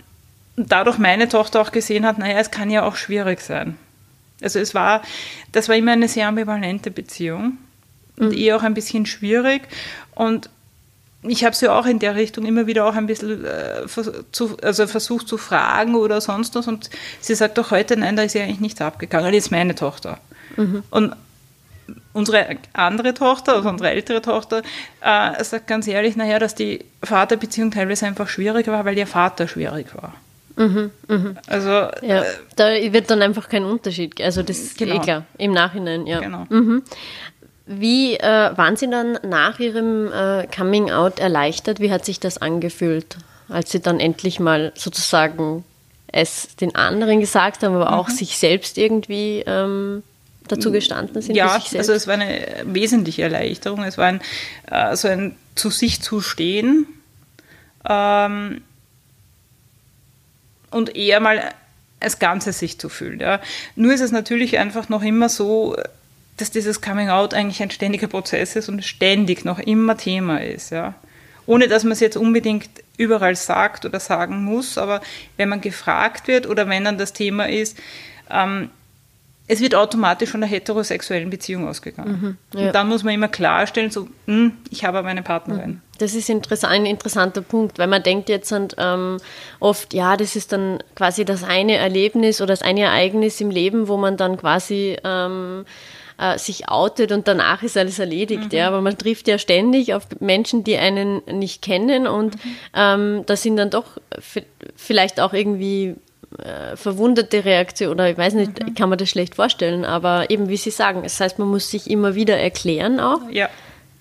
dadurch 0.57 0.97
meine 0.97 1.29
Tochter 1.29 1.61
auch 1.61 1.71
gesehen 1.71 2.05
hat, 2.05 2.17
naja, 2.17 2.39
es 2.39 2.51
kann 2.51 2.69
ja 2.69 2.83
auch 2.83 2.95
schwierig 2.95 3.39
sein. 3.39 3.77
Also 4.41 4.59
es 4.59 4.73
war, 4.73 5.01
das 5.51 5.69
war 5.69 5.75
immer 5.75 5.91
eine 5.91 6.07
sehr 6.07 6.27
ambivalente 6.27 6.91
Beziehung 6.91 7.57
und 8.17 8.29
mhm. 8.29 8.37
eher 8.37 8.57
auch 8.57 8.63
ein 8.63 8.73
bisschen 8.73 9.05
schwierig. 9.05 9.63
Und 10.15 10.49
ich 11.23 11.43
habe 11.43 11.55
sie 11.55 11.67
auch 11.67 11.85
in 11.85 11.99
der 11.99 12.15
Richtung 12.15 12.45
immer 12.45 12.65
wieder 12.67 12.85
auch 12.85 12.95
ein 12.95 13.07
bisschen 13.07 13.43
äh, 13.45 13.85
zu, 14.31 14.57
also 14.61 14.87
versucht 14.87 15.27
zu 15.27 15.37
fragen 15.37 15.95
oder 15.95 16.21
sonst 16.21 16.55
was. 16.55 16.67
Und 16.67 16.89
sie 17.19 17.35
sagt 17.35 17.57
doch 17.57 17.71
heute, 17.71 17.97
nein, 17.97 18.15
da 18.15 18.23
ist 18.23 18.35
ja 18.35 18.43
eigentlich 18.43 18.61
nichts 18.61 18.81
abgegangen. 18.81 19.33
Das 19.33 19.45
ist 19.45 19.51
meine 19.51 19.75
Tochter. 19.75 20.19
Mhm. 20.55 20.83
Und 20.89 21.15
unsere 22.13 22.57
andere 22.73 23.13
Tochter, 23.13 23.55
also 23.55 23.69
unsere 23.69 23.89
ältere 23.89 24.21
Tochter, 24.21 24.61
äh, 25.01 25.43
sagt 25.43 25.67
ganz 25.67 25.87
ehrlich, 25.87 26.15
naja, 26.15 26.39
dass 26.39 26.55
die 26.55 26.85
Vaterbeziehung 27.03 27.71
teilweise 27.71 28.05
einfach 28.05 28.29
schwierig 28.29 28.67
war, 28.67 28.85
weil 28.85 28.97
ihr 28.97 29.07
Vater 29.07 29.47
schwierig 29.47 29.87
war. 29.95 30.13
Mhm, 30.59 30.91
mh. 31.07 31.35
Also 31.47 31.69
ja, 31.69 32.21
äh, 32.21 32.25
da 32.57 32.67
wird 32.67 33.09
dann 33.09 33.21
einfach 33.21 33.47
kein 33.47 33.63
Unterschied. 33.63 34.21
Also 34.21 34.43
das 34.43 34.59
ist 34.59 34.77
genau. 34.77 34.95
eh 34.95 34.99
klar, 34.99 35.25
im 35.37 35.53
Nachhinein, 35.53 36.05
ja. 36.05 36.19
Genau. 36.19 36.45
Mhm. 36.49 36.83
Wie 37.65 38.15
äh, 38.15 38.57
waren 38.57 38.75
Sie 38.75 38.89
dann 38.89 39.17
nach 39.23 39.59
Ihrem 39.59 40.11
äh, 40.11 40.47
Coming 40.47 40.91
Out 40.91 41.19
erleichtert? 41.19 41.79
Wie 41.79 41.91
hat 41.91 42.03
sich 42.03 42.19
das 42.19 42.39
angefühlt, 42.39 43.15
als 43.47 43.71
Sie 43.71 43.79
dann 43.79 44.01
endlich 44.01 44.41
mal 44.41 44.73
sozusagen 44.75 45.63
es 46.07 46.55
den 46.57 46.75
anderen 46.75 47.21
gesagt 47.21 47.63
haben, 47.63 47.75
aber 47.75 47.91
mhm. 47.91 47.93
auch 47.93 48.09
sich 48.09 48.37
selbst 48.37 48.77
irgendwie 48.77 49.43
ähm, 49.47 50.03
dazu 50.49 50.73
gestanden 50.73 51.21
sind? 51.21 51.35
Ja, 51.35 51.61
also 51.75 51.93
es 51.93 52.05
war 52.05 52.15
eine 52.15 52.47
wesentliche 52.65 53.21
Erleichterung. 53.21 53.83
Es 53.83 53.97
war 53.97 54.07
ein, 54.07 54.21
äh, 54.69 54.93
so 54.97 55.07
ein 55.07 55.37
zu 55.55 55.69
sich 55.69 56.01
zu 56.01 56.19
stehen. 56.19 56.85
Ähm, 57.87 58.61
und 60.71 60.95
eher 60.95 61.19
mal 61.19 61.53
als 61.99 62.19
Ganzes 62.19 62.59
sich 62.59 62.79
zu 62.79 62.89
fühlen. 62.89 63.19
Ja. 63.19 63.41
Nur 63.75 63.93
ist 63.93 64.01
es 64.01 64.11
natürlich 64.11 64.57
einfach 64.57 64.89
noch 64.89 65.03
immer 65.03 65.29
so, 65.29 65.75
dass 66.37 66.51
dieses 66.51 66.81
Coming 66.81 67.09
Out 67.09 67.33
eigentlich 67.33 67.61
ein 67.61 67.71
ständiger 67.71 68.07
Prozess 68.07 68.55
ist 68.55 68.69
und 68.69 68.83
ständig 68.85 69.43
noch 69.43 69.59
immer 69.59 69.97
Thema 69.97 70.41
ist. 70.41 70.71
Ja. 70.71 70.95
Ohne 71.45 71.67
dass 71.67 71.83
man 71.83 71.93
es 71.93 71.99
jetzt 71.99 72.15
unbedingt 72.15 72.69
überall 72.97 73.35
sagt 73.35 73.85
oder 73.85 73.99
sagen 73.99 74.43
muss, 74.43 74.77
aber 74.77 75.01
wenn 75.37 75.49
man 75.49 75.61
gefragt 75.61 76.27
wird 76.27 76.47
oder 76.47 76.69
wenn 76.69 76.85
dann 76.85 76.97
das 76.97 77.13
Thema 77.13 77.49
ist, 77.49 77.77
ähm, 78.29 78.69
es 79.47 79.61
wird 79.61 79.73
automatisch 79.73 80.29
von 80.29 80.41
der 80.41 80.49
heterosexuellen 80.49 81.31
Beziehung 81.31 81.67
ausgegangen. 81.67 82.37
Mhm, 82.53 82.59
ja. 82.59 82.67
Und 82.67 82.75
dann 82.75 82.87
muss 82.87 83.03
man 83.03 83.15
immer 83.15 83.29
klarstellen, 83.29 83.89
so, 83.89 84.07
hm, 84.27 84.51
ich 84.69 84.85
habe 84.85 84.99
aber 84.99 85.07
eine 85.07 85.23
Partnerin. 85.23 85.69
Mhm. 85.71 85.81
Das 86.01 86.15
ist 86.15 86.29
ein 86.29 86.85
interessanter 86.85 87.41
Punkt, 87.41 87.77
weil 87.79 87.87
man 87.87 88.03
denkt 88.03 88.29
jetzt 88.29 88.53
ähm, 88.77 89.17
oft, 89.59 89.93
ja, 89.93 90.17
das 90.17 90.35
ist 90.35 90.51
dann 90.51 90.79
quasi 90.95 91.25
das 91.25 91.43
eine 91.43 91.75
Erlebnis 91.75 92.41
oder 92.41 92.53
das 92.53 92.61
eine 92.61 92.81
Ereignis 92.81 93.39
im 93.41 93.51
Leben, 93.51 93.87
wo 93.87 93.97
man 93.97 94.17
dann 94.17 94.37
quasi 94.37 94.97
ähm, 95.03 95.65
äh, 96.19 96.37
sich 96.37 96.69
outet 96.69 97.11
und 97.11 97.27
danach 97.27 97.63
ist 97.63 97.77
alles 97.77 97.99
erledigt. 97.99 98.51
Mhm. 98.51 98.57
Ja, 98.57 98.67
aber 98.67 98.81
man 98.81 98.97
trifft 98.97 99.27
ja 99.27 99.37
ständig 99.37 99.93
auf 99.93 100.03
Menschen, 100.19 100.63
die 100.63 100.77
einen 100.77 101.21
nicht 101.31 101.61
kennen 101.61 102.07
und 102.07 102.35
mhm. 102.35 102.55
ähm, 102.75 103.23
da 103.25 103.35
sind 103.35 103.57
dann 103.57 103.69
doch 103.69 103.97
vielleicht 104.75 105.19
auch 105.19 105.33
irgendwie 105.33 105.95
äh, 106.37 106.75
verwunderte 106.75 107.45
Reaktion 107.45 107.91
oder 107.91 108.09
ich 108.09 108.17
weiß 108.17 108.33
nicht, 108.33 108.63
mhm. 108.63 108.75
kann 108.75 108.89
man 108.89 108.97
das 108.97 109.09
schlecht 109.09 109.35
vorstellen, 109.35 109.85
aber 109.85 110.29
eben 110.29 110.49
wie 110.49 110.57
Sie 110.57 110.71
sagen, 110.71 111.03
das 111.03 111.19
heißt, 111.19 111.39
man 111.39 111.47
muss 111.47 111.71
sich 111.71 111.89
immer 111.89 112.15
wieder 112.15 112.37
erklären 112.37 112.99
auch. 112.99 113.21
Ja. 113.31 113.49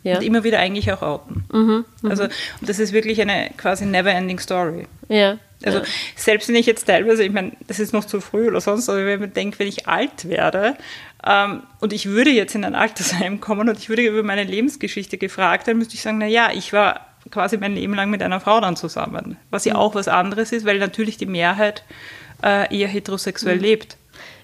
Ja. 0.09 0.17
Und 0.17 0.23
immer 0.25 0.43
wieder 0.43 0.59
eigentlich 0.59 0.91
auch 0.91 1.03
outen. 1.03 1.45
Mhm, 1.53 1.85
mh. 2.03 2.11
Also, 2.11 2.25
und 2.25 2.69
das 2.69 2.79
ist 2.79 2.95
wirklich 2.95 3.21
eine 3.21 3.51
quasi 3.59 3.85
never-ending 3.85 4.39
Story. 4.39 4.87
Ja. 5.09 5.39
Also, 5.63 5.79
ja. 5.81 5.85
selbst 6.17 6.49
wenn 6.49 6.55
ich 6.55 6.65
jetzt 6.65 6.87
teilweise, 6.87 7.25
ich 7.25 7.33
meine, 7.33 7.53
das 7.67 7.79
ist 7.79 7.93
noch 7.93 8.05
zu 8.07 8.21
früh 8.23 8.49
oder 8.49 8.61
sonst, 8.61 8.89
aber 8.89 9.05
wenn 9.05 9.21
man 9.21 9.35
denkt, 9.35 9.59
wenn 9.59 9.67
ich 9.67 9.87
alt 9.87 10.29
werde 10.29 10.77
ähm, 11.27 11.63
und 11.81 11.93
ich 11.93 12.07
würde 12.07 12.31
jetzt 12.31 12.55
in 12.55 12.65
ein 12.65 12.75
Altersheim 12.75 13.41
kommen 13.41 13.69
und 13.69 13.79
ich 13.79 13.91
würde 13.91 14.03
über 14.03 14.23
meine 14.23 14.45
Lebensgeschichte 14.45 15.19
gefragt, 15.19 15.69
dann 15.69 15.77
müsste 15.77 15.95
ich 15.95 16.03
sagen, 16.03 16.19
na 16.19 16.27
ja, 16.27 16.51
ich 16.55 16.73
war 16.73 17.07
quasi 17.31 17.59
mein 17.59 17.75
Leben 17.75 17.95
lang 17.95 18.09
mit 18.09 18.23
einer 18.23 18.41
Frau 18.41 18.61
dann 18.61 18.77
zusammen. 18.77 19.37
Was 19.51 19.67
ja 19.67 19.75
mhm. 19.75 19.81
auch 19.81 19.95
was 19.95 20.09
anderes 20.09 20.53
ist, 20.53 20.65
weil 20.65 20.79
natürlich 20.79 21.19
die 21.19 21.27
Mehrheit 21.27 21.85
äh, 22.43 22.75
eher 22.75 22.89
heterosexuell 22.89 23.57
mhm. 23.57 23.63
lebt. 23.63 23.97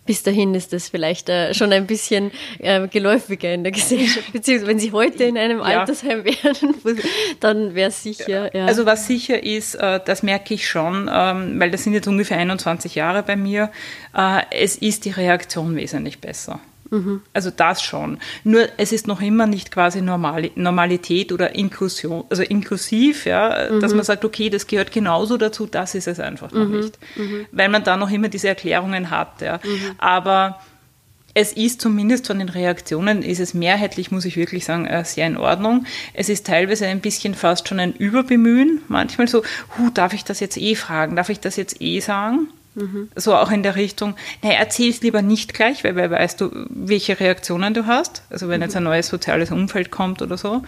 Bis 0.06 0.22
dahin 0.22 0.54
ist 0.54 0.72
das 0.72 0.88
vielleicht 0.88 1.28
äh, 1.28 1.54
schon 1.54 1.72
ein 1.72 1.86
bisschen 1.86 2.30
äh, 2.58 2.86
geläufiger 2.88 3.52
in 3.52 3.62
der 3.64 3.72
Gesellschaft. 3.72 4.32
Beziehungsweise 4.32 4.68
wenn 4.70 4.78
Sie 4.78 4.92
heute 4.92 5.24
in 5.24 5.38
einem 5.38 5.58
ja. 5.58 5.80
Altersheim 5.80 6.24
wären, 6.24 6.74
dann 7.40 7.74
wäre 7.74 7.88
es 7.88 8.02
sicher. 8.02 8.54
Ja. 8.54 8.66
Also 8.66 8.86
was 8.86 9.06
sicher 9.06 9.42
ist, 9.42 9.76
äh, 9.76 10.00
das 10.04 10.22
merke 10.22 10.54
ich 10.54 10.68
schon, 10.68 11.10
ähm, 11.12 11.58
weil 11.58 11.70
das 11.70 11.84
sind 11.84 11.94
jetzt 11.94 12.06
ungefähr 12.06 12.38
21 12.38 12.94
Jahre 12.94 13.22
bei 13.22 13.36
mir, 13.36 13.70
äh, 14.14 14.42
es 14.50 14.76
ist 14.76 15.04
die 15.04 15.10
Reaktion 15.10 15.76
wesentlich 15.76 16.20
besser. 16.20 16.60
Mhm. 16.90 17.22
Also 17.32 17.50
das 17.50 17.82
schon. 17.82 18.18
Nur 18.44 18.68
es 18.76 18.92
ist 18.92 19.06
noch 19.06 19.20
immer 19.20 19.46
nicht 19.46 19.70
quasi 19.70 20.02
Normal 20.02 20.50
Normalität 20.54 21.32
oder 21.32 21.54
Inklusion, 21.54 22.24
also 22.30 22.42
inklusiv, 22.42 23.26
ja, 23.26 23.68
mhm. 23.70 23.80
dass 23.80 23.94
man 23.94 24.04
sagt, 24.04 24.24
okay, 24.24 24.50
das 24.50 24.66
gehört 24.66 24.92
genauso 24.92 25.36
dazu, 25.36 25.66
das 25.66 25.94
ist 25.94 26.08
es 26.08 26.20
einfach 26.20 26.52
noch 26.52 26.66
mhm. 26.66 26.76
nicht. 26.76 26.98
Mhm. 27.16 27.46
Weil 27.52 27.68
man 27.68 27.84
da 27.84 27.96
noch 27.96 28.10
immer 28.10 28.28
diese 28.28 28.48
Erklärungen 28.48 29.10
hat. 29.10 29.40
Ja. 29.40 29.60
Mhm. 29.64 29.94
Aber 29.98 30.60
es 31.34 31.52
ist 31.52 31.80
zumindest 31.80 32.28
von 32.28 32.38
den 32.38 32.48
Reaktionen, 32.48 33.22
ist 33.22 33.40
es 33.40 33.54
mehrheitlich, 33.54 34.12
muss 34.12 34.24
ich 34.24 34.36
wirklich 34.36 34.64
sagen, 34.64 34.86
äh, 34.86 35.04
sehr 35.04 35.26
in 35.26 35.36
Ordnung. 35.36 35.84
Es 36.12 36.28
ist 36.28 36.46
teilweise 36.46 36.86
ein 36.86 37.00
bisschen 37.00 37.34
fast 37.34 37.68
schon 37.68 37.80
ein 37.80 37.92
Überbemühen. 37.92 38.82
Manchmal 38.86 39.26
so, 39.26 39.42
hu, 39.76 39.90
darf 39.92 40.14
ich 40.14 40.24
das 40.24 40.38
jetzt 40.38 40.56
eh 40.56 40.76
fragen? 40.76 41.16
Darf 41.16 41.30
ich 41.30 41.40
das 41.40 41.56
jetzt 41.56 41.82
eh 41.82 41.98
sagen? 41.98 42.48
Mhm. 42.74 43.08
So 43.14 43.34
auch 43.34 43.50
in 43.50 43.62
der 43.62 43.76
Richtung, 43.76 44.14
naja, 44.42 44.56
erzähl 44.58 44.90
es 44.90 45.00
lieber 45.00 45.22
nicht 45.22 45.54
gleich, 45.54 45.84
weil, 45.84 45.96
weil 45.96 46.10
weißt 46.10 46.40
du, 46.40 46.50
welche 46.68 47.18
Reaktionen 47.20 47.74
du 47.74 47.86
hast. 47.86 48.22
Also 48.30 48.48
wenn 48.48 48.60
mhm. 48.60 48.64
jetzt 48.64 48.76
ein 48.76 48.84
neues 48.84 49.08
soziales 49.08 49.50
Umfeld 49.50 49.90
kommt 49.90 50.22
oder 50.22 50.36
so. 50.36 50.62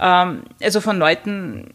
Ähm, 0.00 0.42
also 0.62 0.80
von 0.80 0.98
Leuten, 0.98 1.68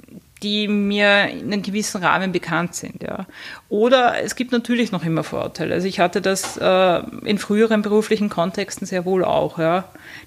die 0.43 0.67
mir 0.67 1.29
in 1.29 1.51
einem 1.51 1.61
gewissen 1.61 2.03
Rahmen 2.03 2.31
bekannt 2.31 2.75
sind. 2.75 3.01
Ja. 3.01 3.25
Oder 3.69 4.23
es 4.23 4.35
gibt 4.35 4.51
natürlich 4.51 4.91
noch 4.91 5.03
immer 5.03 5.23
Vorurteile. 5.23 5.73
Also 5.73 5.87
ich 5.87 5.99
hatte 5.99 6.21
das 6.21 6.57
äh, 6.57 6.99
in 7.25 7.37
früheren 7.37 7.81
beruflichen 7.81 8.29
Kontexten 8.29 8.85
sehr 8.85 9.05
wohl 9.05 9.23
auch, 9.23 9.57
ja, 9.57 9.85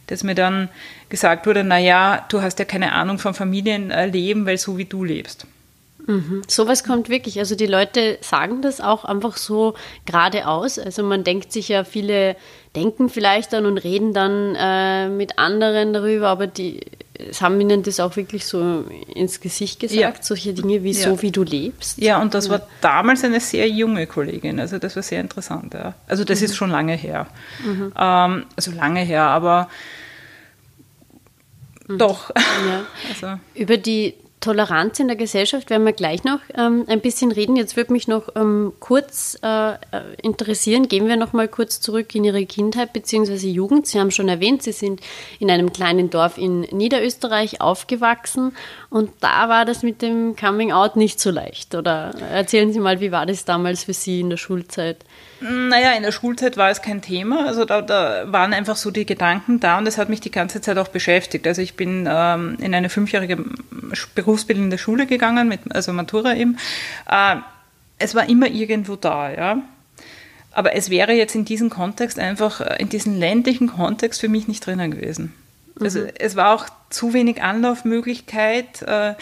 dass 0.09 0.25
mir 0.25 0.35
dann 0.35 0.69
gesagt 1.09 1.47
wurde, 1.47 1.65
naja, 1.65 2.25
du 2.29 2.43
hast 2.43 2.59
ja 2.59 2.65
keine 2.65 2.93
Ahnung 2.93 3.19
vom 3.19 3.35
Familienleben, 3.35 4.47
weil 4.47 4.59
so 4.59 4.79
wie 4.79 4.85
du 4.85 5.05
lebst. 5.05 5.47
Mhm. 6.11 6.43
Sowas 6.49 6.85
kommt 6.85 7.09
wirklich. 7.09 7.39
Also 7.39 7.55
die 7.55 7.67
Leute 7.67 8.19
sagen 8.21 8.63
das 8.63 8.81
auch 8.81 9.05
einfach 9.05 9.37
so 9.37 9.75
geradeaus. 10.07 10.79
Also 10.79 11.03
man 11.03 11.25
denkt 11.25 11.53
sich 11.53 11.69
ja, 11.69 11.85
viele 11.85 12.37
denken 12.75 13.09
vielleicht 13.09 13.53
dann 13.53 13.67
und 13.67 13.79
reden 13.79 14.13
dann 14.13 14.55
äh, 14.57 15.09
mit 15.09 15.39
anderen 15.39 15.93
darüber, 15.93 16.29
aber 16.29 16.47
die 16.47 16.81
es 17.29 17.43
haben 17.43 17.61
ihnen 17.61 17.83
das 17.83 18.01
auch 18.01 18.17
wirklich 18.17 18.47
so 18.47 18.85
ins 19.15 19.41
Gesicht 19.41 19.81
gesagt, 19.81 20.19
ja. 20.19 20.23
solche 20.23 20.55
Dinge 20.55 20.83
wie 20.83 20.93
ja. 20.93 21.11
so, 21.11 21.21
wie 21.21 21.31
du 21.31 21.43
lebst. 21.43 21.99
Ja, 21.99 22.21
und 22.21 22.33
das 22.33 22.49
war 22.49 22.63
damals 22.81 23.25
eine 23.25 23.41
sehr 23.41 23.69
junge 23.69 24.07
Kollegin, 24.07 24.59
also 24.59 24.79
das 24.79 24.97
war 24.97 25.03
sehr 25.03 25.21
interessant. 25.21 25.75
Ja. 25.75 25.95
Also 26.07 26.25
das 26.25 26.41
mhm. 26.41 26.45
ist 26.47 26.57
schon 26.57 26.71
lange 26.71 26.95
her. 26.95 27.27
Mhm. 27.63 27.93
Ähm, 27.97 28.47
also 28.57 28.71
lange 28.73 29.01
her, 29.01 29.25
aber 29.25 29.69
mhm. 31.89 31.99
doch. 31.99 32.31
Also. 33.09 33.39
Über 33.55 33.77
die 33.77 34.15
Toleranz 34.41 34.99
in 34.99 35.07
der 35.07 35.17
Gesellschaft 35.17 35.69
werden 35.69 35.85
wir 35.85 35.93
gleich 35.93 36.25
noch 36.25 36.41
ähm, 36.57 36.85
ein 36.89 37.01
bisschen 37.01 37.31
reden. 37.31 37.57
Jetzt 37.57 37.77
würde 37.77 37.93
mich 37.93 38.09
noch 38.09 38.29
ähm, 38.37 38.73
kurz 38.81 39.39
äh, 39.43 39.73
äh, 39.73 39.77
interessieren, 40.23 40.89
gehen 40.89 41.09
wir 41.09 41.17
noch 41.17 41.35
mal 41.35 41.47
kurz 41.47 41.81
zurück 41.81 42.15
in 42.15 42.25
Ihre 42.25 42.47
Kindheit 42.47 42.95
bzw. 42.95 43.49
Jugend. 43.49 43.87
Sie 43.87 44.01
haben 44.01 44.11
schon 44.11 44.29
erwähnt, 44.29 44.63
Sie 44.63 44.73
sind 44.73 45.03
in 45.41 45.51
einem 45.51 45.75
kleinen 45.75 46.09
Dorf 46.09 46.39
in 46.39 46.61
Niederösterreich 46.61 47.61
aufgewachsen 47.61 48.57
und 48.89 49.11
da 49.21 49.51
war 49.51 49.67
das 49.67 49.83
mit 49.83 50.01
dem 50.01 50.35
Coming 50.37 50.73
Out 50.73 50.97
nicht 50.97 51.21
so 51.21 51.31
leicht. 51.31 51.75
Oder 51.75 52.15
erzählen 52.33 52.73
Sie 52.73 52.81
mal, 52.81 53.01
wie 53.01 53.13
war 53.13 53.27
das 53.27 53.45
damals 53.45 53.85
für 53.85 53.93
Sie 53.95 54.21
in 54.21 54.31
der 54.31 54.39
Schulzeit? 54.39 55.05
Naja, 55.41 55.93
in 55.93 56.03
der 56.03 56.13
Schulzeit 56.13 56.57
war 56.59 56.71
es 56.71 56.83
kein 56.83 57.01
Thema. 57.01 57.47
Also 57.47 57.65
da, 57.65 57.81
da, 57.81 58.31
waren 58.31 58.53
einfach 58.53 58.77
so 58.77 58.91
die 58.91 59.07
Gedanken 59.07 59.59
da 59.59 59.79
und 59.79 59.87
das 59.87 59.97
hat 59.97 60.11
mich 60.11 60.21
die 60.21 60.31
ganze 60.31 60.61
Zeit 60.61 60.77
auch 60.77 60.89
beschäftigt. 60.89 61.47
Also 61.47 61.63
ich 61.63 61.77
bin 61.77 62.07
ähm, 62.11 62.59
in 62.61 62.75
eine 62.75 62.91
fünfjährige 62.91 63.43
berufsbildende 64.15 64.77
Schule 64.77 65.07
gegangen, 65.07 65.49
mit, 65.49 65.61
also 65.71 65.93
Matura 65.93 66.35
eben. 66.35 66.59
Äh, 67.11 67.37
es 67.99 68.15
war 68.15 68.29
immer 68.29 68.49
irgendwo 68.49 68.97
da, 68.97 69.31
ja. 69.31 69.63
Aber 70.53 70.75
es 70.75 70.91
wäre 70.91 71.13
jetzt 71.13 71.35
in 71.35 71.45
diesem 71.45 71.71
Kontext 71.71 72.19
einfach, 72.19 72.61
äh, 72.61 72.77
in 72.79 72.89
diesem 72.89 73.19
ländlichen 73.19 73.69
Kontext 73.69 74.21
für 74.21 74.29
mich 74.29 74.47
nicht 74.47 74.67
drinnen 74.67 74.91
gewesen. 74.91 75.33
Also 75.81 76.01
mhm. 76.01 76.09
es 76.19 76.37
war 76.37 76.55
auch 76.55 76.67
zu 76.91 77.15
wenig 77.15 77.43
Anlaufmöglichkeit. 77.43 78.83
Äh, 78.83 79.15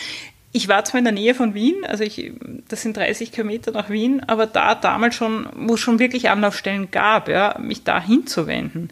ich 0.59 0.67
war 0.67 0.85
zwar 0.85 0.99
in 0.99 1.05
der 1.05 1.15
Nähe 1.15 1.37
von 1.37 1.55
Wien, 1.55 1.77
also 1.87 2.03
ich, 2.03 2.33
das 2.69 2.83
sind 2.83 2.97
30 2.97 3.31
Kilometer 3.31 3.71
nach 3.71 3.91
Wien, 3.91 4.21
aber 4.27 4.47
da 4.47 4.75
damals 4.75 5.15
schon, 5.15 5.49
wo 5.55 5.75
es 5.75 5.81
schon 5.81 6.01
wirklich 6.01 6.31
Anlaufstellen 6.31 6.91
gab, 6.91 7.29
ja, 7.29 7.57
mich 7.61 7.85
da 7.85 8.03
hinzuwenden, 8.03 8.91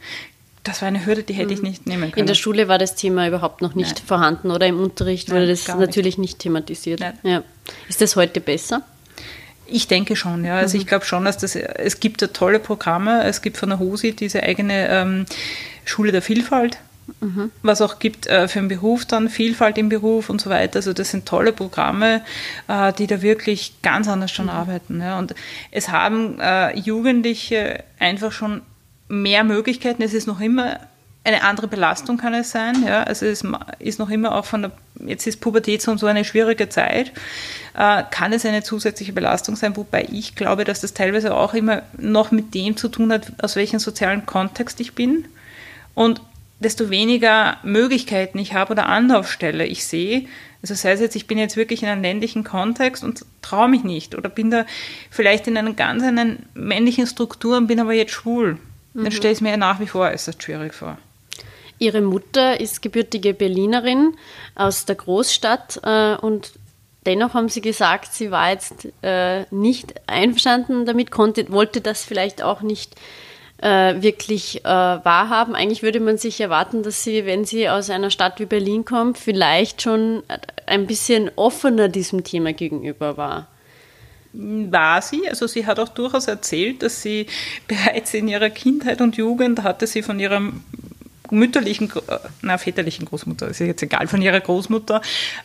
das 0.62 0.80
war 0.80 0.87
eine 0.87 1.04
Hürde, 1.04 1.25
die 1.25 1.32
hätte 1.32 1.52
ich 1.52 1.62
mhm. 1.62 1.68
nicht 1.68 1.87
nehmen 1.88 2.12
können. 2.12 2.23
In 2.23 2.26
der 2.28 2.35
Schule 2.35 2.68
war 2.68 2.78
das 2.78 2.94
Thema 2.94 3.26
überhaupt 3.26 3.62
noch 3.62 3.75
nicht 3.75 3.96
Nein. 3.96 4.06
vorhanden 4.06 4.52
oder 4.52 4.66
im 4.68 4.78
Unterricht 4.78 5.28
Nein, 5.28 5.38
wurde 5.38 5.49
das 5.49 5.66
natürlich 5.66 6.18
nicht, 6.18 6.35
nicht 6.35 6.38
thematisiert. 6.38 7.00
Ja. 7.25 7.42
Ist 7.88 8.00
das 8.00 8.14
heute 8.14 8.40
besser? 8.40 8.82
Ich 9.66 9.88
denke 9.88 10.14
schon, 10.14 10.44
ja. 10.44 10.58
Also 10.58 10.76
mhm. 10.76 10.82
ich 10.82 10.87
glaube 10.87 11.04
schon, 11.04 11.25
dass 11.25 11.38
das, 11.38 11.56
es 11.56 11.99
gibt 11.99 12.23
da 12.23 12.28
tolle 12.28 12.61
Programme. 12.61 13.25
Es 13.25 13.42
gibt 13.42 13.56
von 13.56 13.70
der 13.70 13.80
HOSI 13.80 14.12
diese 14.12 14.44
eigene 14.44 14.88
ähm, 14.88 15.26
Schule 15.85 16.12
der 16.12 16.23
Vielfalt 16.23 16.78
Mhm. 17.20 17.50
Was 17.62 17.80
auch 17.82 17.98
gibt 17.98 18.26
äh, 18.26 18.48
für 18.48 18.58
den 18.58 18.68
Beruf 18.68 19.04
dann, 19.04 19.28
Vielfalt 19.28 19.78
im 19.78 19.88
Beruf 19.88 20.28
und 20.30 20.40
so 20.40 20.50
weiter. 20.50 20.76
Also 20.76 20.92
das 20.92 21.10
sind 21.10 21.26
tolle 21.26 21.52
Programme, 21.52 22.22
äh, 22.68 22.92
die 22.92 23.06
da 23.06 23.22
wirklich 23.22 23.75
ganz 23.82 24.08
anders 24.08 24.30
schon 24.30 24.46
mhm. 24.46 24.52
arbeiten. 24.52 25.00
Ja. 25.00 25.18
Und 25.18 25.34
es 25.70 25.88
haben 25.88 26.40
äh, 26.40 26.76
Jugendliche 26.78 27.84
einfach 27.98 28.32
schon 28.32 28.62
mehr 29.08 29.44
Möglichkeiten. 29.44 30.02
Es 30.02 30.14
ist 30.14 30.26
noch 30.26 30.40
immer 30.40 30.80
eine 31.26 31.42
andere 31.42 31.66
Belastung 31.66 32.18
kann 32.18 32.34
es 32.34 32.50
sein. 32.52 32.84
Ja. 32.86 33.02
Also 33.02 33.26
es 33.26 33.42
ist 33.80 33.98
noch 33.98 34.10
immer 34.10 34.34
auch 34.34 34.44
von 34.44 34.62
der, 34.62 34.72
jetzt 35.04 35.26
ist 35.26 35.40
Pubertät 35.40 35.82
so 35.82 35.90
und 35.90 35.98
so 35.98 36.06
eine 36.06 36.25
schwierige 36.25 36.68
Zeit, 36.68 37.12
äh, 37.75 38.04
kann 38.10 38.32
es 38.32 38.46
eine 38.46 38.62
zusätzliche 38.62 39.12
Belastung 39.12 39.56
sein, 39.56 39.76
wobei 39.76 40.06
ich 40.10 40.36
glaube, 40.36 40.64
dass 40.64 40.80
das 40.80 40.94
teilweise 40.94 41.34
auch 41.34 41.54
immer 41.54 41.82
noch 41.98 42.30
mit 42.30 42.54
dem 42.54 42.76
zu 42.76 42.88
tun 42.88 43.12
hat, 43.12 43.32
aus 43.42 43.56
welchem 43.56 43.80
sozialen 43.80 44.25
Kontext 44.25 44.78
ich 44.80 44.94
bin. 44.94 45.26
Und 45.94 46.20
desto 46.60 46.90
weniger 46.90 47.58
Möglichkeiten 47.62 48.38
ich 48.38 48.54
habe 48.54 48.72
oder 48.72 48.86
Anlaufstelle 48.86 49.66
ich 49.66 49.84
sehe. 49.84 50.26
Also 50.62 50.75
sei 50.75 50.92
es 50.92 51.00
jetzt, 51.00 51.16
ich 51.16 51.26
bin 51.26 51.38
jetzt 51.38 51.56
wirklich 51.56 51.82
in 51.82 51.88
einem 51.88 52.02
ländlichen 52.02 52.44
Kontext 52.44 53.04
und 53.04 53.25
traue 53.42 53.68
mich 53.68 53.84
nicht 53.84 54.14
oder 54.14 54.28
bin 54.28 54.50
da 54.50 54.64
vielleicht 55.10 55.46
in 55.46 55.56
einer 55.56 55.75
ganz 55.75 56.02
einen 56.02 56.46
männlichen 56.54 57.06
Struktur 57.06 57.56
und 57.56 57.66
bin 57.66 57.78
aber 57.78 57.92
jetzt 57.92 58.12
schwul. 58.12 58.58
Mhm. 58.94 59.04
Dann 59.04 59.12
stelle 59.12 59.32
ich 59.32 59.38
es 59.38 59.42
mir 59.42 59.56
nach 59.56 59.80
wie 59.80 59.86
vor 59.86 60.08
äußerst 60.08 60.42
schwierig 60.42 60.75
vor. 60.75 60.98
Ihre 61.78 62.00
Mutter 62.00 62.58
ist 62.58 62.80
gebürtige 62.80 63.34
Berlinerin 63.34 64.14
aus 64.54 64.86
der 64.86 64.96
Großstadt 64.96 65.80
äh, 65.82 66.16
und 66.16 66.52
dennoch 67.04 67.34
haben 67.34 67.50
Sie 67.50 67.60
gesagt, 67.60 68.14
sie 68.14 68.30
war 68.30 68.50
jetzt 68.50 68.88
äh, 69.02 69.44
nicht 69.50 69.94
einverstanden 70.06 70.86
damit, 70.86 71.10
konnte, 71.10 71.52
wollte 71.52 71.82
das 71.82 72.02
vielleicht 72.02 72.42
auch 72.42 72.62
nicht 72.62 72.96
äh, 73.58 74.02
wirklich 74.02 74.64
äh, 74.64 74.68
wahrhaben. 74.68 75.54
Eigentlich 75.54 75.82
würde 75.82 76.00
man 76.00 76.18
sich 76.18 76.40
erwarten, 76.40 76.82
dass 76.82 77.02
sie, 77.02 77.25
wenn 77.26 77.44
sie 77.44 77.68
aus 77.68 77.90
einer 77.90 78.10
Stadt 78.10 78.38
wie 78.38 78.46
Berlin 78.46 78.84
kommt, 78.84 79.18
vielleicht 79.18 79.82
schon 79.82 80.22
ein 80.66 80.86
bisschen 80.86 81.30
offener 81.36 81.88
diesem 81.88 82.25
Thema 82.25 82.52
gegenüber 82.52 83.16
war. 83.16 83.48
War 84.32 85.00
sie, 85.00 85.26
also 85.28 85.46
sie 85.46 85.66
hat 85.66 85.78
auch 85.78 85.88
durchaus 85.88 86.28
erzählt, 86.28 86.82
dass 86.82 87.00
sie 87.00 87.26
bereits 87.68 88.12
in 88.12 88.28
ihrer 88.28 88.50
Kindheit 88.50 89.00
und 89.00 89.16
Jugend 89.16 89.62
hatte 89.62 89.86
sie 89.86 90.02
von 90.02 90.20
ihrem 90.20 90.62
mütterlichen, 91.30 91.90
na 92.42 92.58
väterlichen 92.58 93.06
Großmutter, 93.06 93.48
ist 93.48 93.60
jetzt 93.60 93.82
egal, 93.82 94.06
von 94.06 94.20
ihrer 94.20 94.40
Großmutter, 94.40 95.00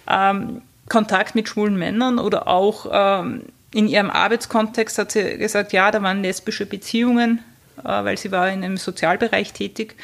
ähm, 0.10 0.62
Kontakt 0.90 1.36
mit 1.36 1.48
schwulen 1.48 1.78
Männern 1.78 2.20
oder 2.20 2.48
auch 2.48 2.88
ähm, 2.92 3.44
in 3.74 3.88
ihrem 3.88 4.10
Arbeitskontext 4.10 4.98
hat 4.98 5.14
sie 5.14 5.38
gesagt, 5.38 5.72
ja, 5.72 5.90
da 5.90 6.04
waren 6.04 6.22
lesbische 6.22 6.66
Beziehungen 6.66 7.40
weil 7.84 8.18
sie 8.18 8.32
war 8.32 8.50
in 8.50 8.64
einem 8.64 8.78
Sozialbereich 8.78 9.54
tätig. 9.54 9.96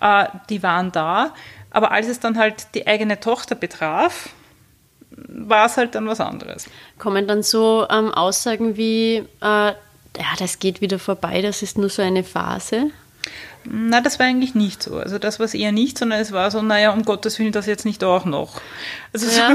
Äh, 0.00 0.26
die 0.48 0.62
waren 0.62 0.92
da. 0.92 1.34
Aber 1.70 1.92
als 1.92 2.08
es 2.08 2.20
dann 2.20 2.38
halt 2.38 2.74
die 2.74 2.86
eigene 2.86 3.20
Tochter 3.20 3.54
betraf, 3.54 4.30
war 5.10 5.66
es 5.66 5.76
halt 5.76 5.94
dann 5.94 6.06
was 6.06 6.20
anderes. 6.20 6.68
Kommen 6.98 7.26
dann 7.26 7.42
so 7.42 7.86
ähm, 7.90 8.12
Aussagen 8.12 8.76
wie, 8.76 9.16
äh, 9.16 9.24
ja, 9.40 9.74
das 10.38 10.58
geht 10.58 10.80
wieder 10.80 10.98
vorbei, 10.98 11.42
das 11.42 11.62
ist 11.62 11.78
nur 11.78 11.88
so 11.88 12.02
eine 12.02 12.24
Phase? 12.24 12.90
Na, 13.64 14.00
das 14.00 14.18
war 14.18 14.24
eigentlich 14.24 14.54
nicht 14.54 14.82
so. 14.82 14.96
Also 14.96 15.18
das 15.18 15.38
war 15.38 15.44
es 15.44 15.52
eher 15.52 15.70
nicht, 15.70 15.98
sondern 15.98 16.18
es 16.20 16.32
war 16.32 16.50
so, 16.50 16.62
naja, 16.62 16.92
um 16.92 17.02
Gottes 17.02 17.38
Willen, 17.38 17.52
das 17.52 17.66
jetzt 17.66 17.84
nicht 17.84 18.02
auch 18.02 18.24
noch. 18.24 18.58
Also 19.12 19.26
ja. 19.26 19.54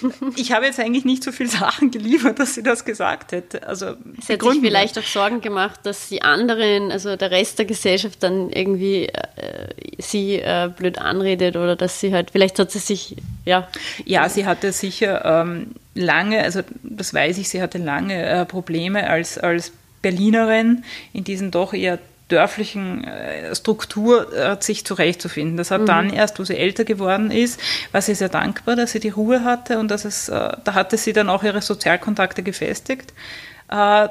so, 0.00 0.10
ich 0.36 0.50
habe 0.50 0.66
jetzt 0.66 0.80
eigentlich 0.80 1.04
nicht 1.04 1.22
so 1.22 1.30
viele 1.30 1.48
Sachen 1.48 1.92
geliefert, 1.92 2.40
dass 2.40 2.54
sie 2.54 2.64
das 2.64 2.84
gesagt 2.84 3.30
hätte. 3.30 3.66
Also 3.66 3.94
sie 4.26 4.32
hat 4.32 4.42
sich 4.42 4.60
vielleicht 4.60 4.98
auch 4.98 5.04
Sorgen 5.04 5.40
gemacht, 5.40 5.80
dass 5.84 6.08
die 6.08 6.22
anderen, 6.22 6.90
also 6.90 7.14
der 7.14 7.30
Rest 7.30 7.60
der 7.60 7.66
Gesellschaft 7.66 8.24
dann 8.24 8.50
irgendwie 8.50 9.06
äh, 9.06 9.68
sie 9.98 10.34
äh, 10.34 10.68
blöd 10.76 10.98
anredet 10.98 11.54
oder 11.56 11.76
dass 11.76 12.00
sie 12.00 12.12
halt, 12.12 12.32
vielleicht 12.32 12.58
hat 12.58 12.72
sie 12.72 12.80
sich, 12.80 13.16
ja. 13.44 13.68
Ja, 14.04 14.28
sie 14.28 14.46
hatte 14.46 14.72
sicher 14.72 15.24
ähm, 15.24 15.76
lange, 15.94 16.42
also 16.42 16.62
das 16.82 17.14
weiß 17.14 17.38
ich, 17.38 17.48
sie 17.48 17.62
hatte 17.62 17.78
lange 17.78 18.20
äh, 18.20 18.44
Probleme 18.44 19.08
als, 19.08 19.38
als 19.38 19.72
Berlinerin 20.02 20.84
in 21.12 21.22
diesen 21.22 21.52
doch 21.52 21.72
eher 21.72 21.98
dörflichen 22.34 23.04
äh, 23.04 23.54
Struktur 23.54 24.32
äh, 24.32 24.56
sich 24.60 24.84
zurechtzufinden. 24.84 25.56
Das 25.56 25.70
hat 25.70 25.82
mhm. 25.82 25.86
dann 25.86 26.10
erst, 26.10 26.38
wo 26.38 26.44
sie 26.44 26.56
älter 26.56 26.84
geworden 26.84 27.30
ist, 27.30 27.60
war 27.92 28.02
sie 28.02 28.14
sehr 28.14 28.28
dankbar, 28.28 28.76
dass 28.76 28.92
sie 28.92 29.00
die 29.00 29.08
Ruhe 29.08 29.44
hatte 29.44 29.78
und 29.78 29.90
dass 29.90 30.04
es, 30.04 30.28
äh, 30.28 30.56
da 30.64 30.74
hatte 30.74 30.96
sie 30.96 31.12
dann 31.12 31.28
auch 31.28 31.42
ihre 31.42 31.62
Sozialkontakte 31.62 32.42
gefestigt. 32.42 33.12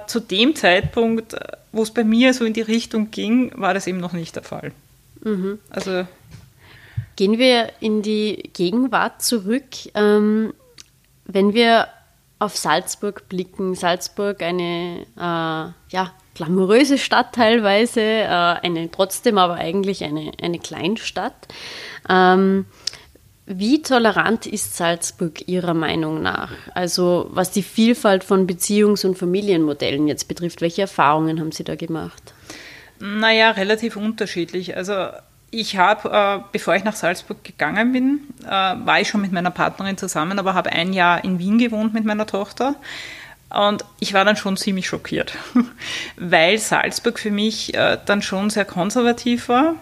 zu 0.08 0.20
dem 0.20 0.56
Zeitpunkt, 0.56 1.36
wo 1.72 1.84
es 1.84 1.92
bei 1.92 2.04
mir 2.04 2.34
so 2.34 2.44
in 2.44 2.54
die 2.54 2.62
Richtung 2.62 3.12
ging, 3.12 3.52
war 3.56 3.74
das 3.74 3.86
eben 3.88 4.00
noch 4.00 4.14
nicht 4.14 4.36
der 4.36 4.44
Fall. 4.44 4.72
Mhm. 5.22 5.60
Also 5.70 6.06
Gehen 7.16 7.38
wir 7.38 7.72
in 7.80 8.02
die 8.02 8.50
Gegenwart 8.54 9.22
zurück. 9.22 9.66
Ähm, 9.94 10.54
wenn 11.26 11.54
wir 11.54 11.88
auf 12.40 12.58
Salzburg 12.58 13.30
blicken, 13.30 13.76
Salzburg 13.76 14.42
eine 14.42 15.06
äh, 15.16 15.94
ja, 15.94 16.12
glamouröse 16.34 16.98
Stadt 16.98 17.34
teilweise, 17.34 18.02
äh, 18.02 18.28
eine 18.28 18.90
trotzdem 18.92 19.38
aber 19.38 19.56
eigentlich 19.56 20.04
eine, 20.04 20.32
eine 20.42 20.60
Kleinstadt. 20.60 21.48
Ähm, 22.10 22.66
wie 23.46 23.82
tolerant 23.82 24.46
ist 24.46 24.78
Salzburg 24.78 25.48
Ihrer 25.48 25.74
Meinung 25.74 26.22
nach? 26.22 26.52
Also 26.74 27.30
was 27.32 27.52
die 27.52 27.64
Vielfalt 27.64 28.24
von 28.24 28.48
Beziehungs- 28.48 29.06
und 29.06 29.18
Familienmodellen 29.18 30.08
jetzt 30.08 30.28
betrifft, 30.28 30.62
welche 30.62 30.84
Erfahrungen 30.84 31.40
haben 31.40 31.52
Sie 31.52 31.66
da 31.66 31.76
gemacht? 31.76 32.34
Naja, 33.00 33.52
relativ 33.52 33.98
unterschiedlich. 33.98 34.78
Also 34.78 35.08
ich 35.52 35.78
habe, 35.78 36.10
äh, 36.10 36.44
bevor 36.54 36.76
ich 36.76 36.86
nach 36.86 36.96
Salzburg 36.96 37.44
gegangen 37.44 37.92
bin, 37.92 38.22
äh, 38.46 38.50
war 38.50 39.02
ich 39.02 39.10
schon 39.10 39.22
mit 39.22 39.34
meiner 39.34 39.52
Partnerin 39.52 39.98
zusammen, 39.98 40.40
aber 40.40 40.54
habe 40.54 40.72
ein 40.72 40.94
Jahr 40.94 41.24
in 41.24 41.38
Wien 41.38 41.58
gewohnt 41.58 41.94
mit 41.94 42.06
meiner 42.06 42.26
Tochter. 42.26 42.76
Und 43.54 43.86
ich 44.00 44.14
war 44.14 44.26
dann 44.26 44.36
schon 44.36 44.58
ziemlich 44.58 44.88
schockiert, 44.88 45.34
weil 46.18 46.58
Salzburg 46.58 47.20
für 47.20 47.32
mich 47.32 47.74
äh, 47.76 48.00
dann 48.06 48.22
schon 48.22 48.50
sehr 48.50 48.66
konservativ 48.66 49.48
war, 49.48 49.76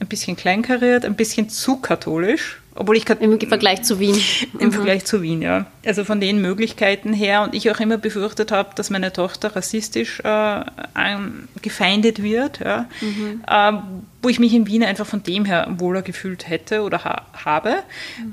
ein 0.00 0.06
bisschen 0.06 0.36
kleinkariert, 0.36 1.04
ein 1.04 1.16
bisschen 1.16 1.50
zu 1.50 1.76
katholisch. 1.76 2.60
Obwohl 2.74 2.96
ich 2.96 3.06
Im 3.10 3.38
Vergleich 3.40 3.82
zu 3.82 3.98
Wien. 3.98 4.18
Im 4.58 4.68
mhm. 4.68 4.72
Vergleich 4.72 5.04
zu 5.04 5.20
Wien, 5.20 5.42
ja. 5.42 5.66
Also 5.84 6.04
von 6.04 6.18
den 6.18 6.40
Möglichkeiten 6.40 7.12
her 7.12 7.42
und 7.42 7.54
ich 7.54 7.70
auch 7.70 7.78
immer 7.78 7.98
befürchtet 7.98 8.52
habe, 8.52 8.70
dass 8.74 8.88
meine 8.88 9.12
Tochter 9.12 9.54
rassistisch 9.54 10.20
äh, 10.20 10.64
gefeindet 11.60 12.22
wird, 12.22 12.60
ja. 12.60 12.88
Mhm. 13.02 13.42
Äh, 13.46 13.72
wo 14.22 14.28
ich 14.30 14.38
mich 14.38 14.54
in 14.54 14.66
Wien 14.66 14.82
einfach 14.82 15.04
von 15.04 15.22
dem 15.22 15.44
her 15.44 15.66
wohler 15.76 16.00
gefühlt 16.00 16.48
hätte 16.48 16.82
oder 16.82 17.04
ha 17.04 17.26
habe. 17.44 17.82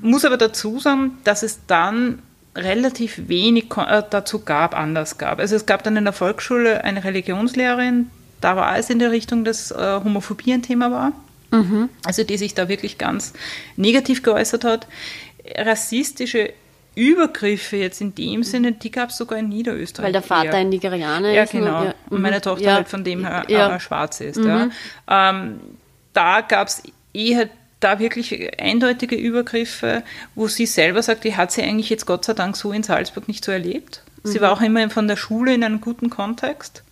Mhm. 0.02 0.12
Muss 0.12 0.24
aber 0.24 0.38
dazu 0.38 0.80
sagen, 0.80 1.18
dass 1.26 1.44
es 1.44 1.66
dann 1.68 2.20
relativ 2.58 3.28
wenig 3.28 3.66
äh, 3.78 4.04
dazu 4.10 4.44
gab, 4.44 4.76
anders 4.76 5.18
gab. 5.18 5.40
Also 5.40 5.56
es 5.56 5.66
gab 5.66 5.84
dann 5.84 5.96
in 5.96 6.04
der 6.04 6.14
Volksschule 6.14 6.84
eine 6.84 7.04
Religionslehrerin, 7.04 8.10
da 8.42 8.56
war 8.56 8.78
es 8.78 8.90
in 8.90 9.00
der 9.00 9.12
Richtung, 9.12 9.44
dass 9.44 9.72
äh, 9.72 10.00
Homophobie 10.04 10.54
ein 10.54 10.62
Thema 10.62 10.92
war. 10.92 11.14
Mhm. 11.52 11.90
Also 12.04 12.24
die 12.24 12.38
sich 12.38 12.54
da 12.54 12.68
wirklich 12.68 12.98
ganz 12.98 13.34
negativ 13.78 14.22
geäußert 14.22 14.64
hat. 14.64 14.88
Rassistische 15.56 16.54
Übergriffe 16.94 17.78
jetzt 17.78 18.02
in 18.02 18.16
dem 18.16 18.44
Sinne, 18.44 18.74
die 18.74 18.92
gab 18.92 19.12
es 19.12 19.18
sogar 19.18 19.40
in 19.40 19.50
Niederösterreich. 19.50 20.08
Weil 20.08 20.14
der 20.14 20.24
Vater 20.24 20.56
ein 20.56 20.70
Nigerianer 20.70 21.32
ja, 21.32 21.44
ist. 21.44 21.54
Ja, 21.54 21.60
genau. 21.60 21.84
Ja. 21.86 21.94
Und 22.10 22.22
meine 22.22 22.38
mhm. 22.38 22.42
Tochter 22.42 22.66
ja. 22.66 22.74
halt 22.76 22.90
von 22.90 23.04
dem 23.04 23.26
her 23.26 23.46
ja. 23.48 23.80
schwarz 23.80 24.20
ist. 24.20 24.38
Mhm. 24.38 24.72
Ja. 25.08 25.30
Ähm, 25.30 25.60
da 26.14 26.42
gab 26.42 26.68
es 26.68 26.84
eher 27.14 27.50
da 27.80 28.00
wirklich 28.00 28.60
eindeutige 28.60 29.16
Übergriffe, 29.16 30.04
wo 30.36 30.48
sie 30.48 30.66
selber 30.66 31.04
sagt, 31.04 31.24
die 31.24 31.36
hat 31.36 31.52
sie 31.52 31.62
eigentlich 31.62 31.90
jetzt 31.90 32.06
Gott 32.06 32.26
sei 32.26 32.34
Dank 32.34 32.58
so 32.58 32.72
in 32.72 32.84
Salzburg 32.84 33.28
nicht 33.28 33.46
so 33.46 33.52
erlebt. 33.52 34.04
Mhm. 34.24 34.30
Sie 34.30 34.42
war 34.42 34.52
auch 34.52 34.62
immer 34.62 34.90
von 34.90 35.08
der 35.08 35.16
Schule 35.16 35.54
in 35.54 35.64
einem 35.64 35.82
guten 35.82 36.10
Kontext. 36.10 36.84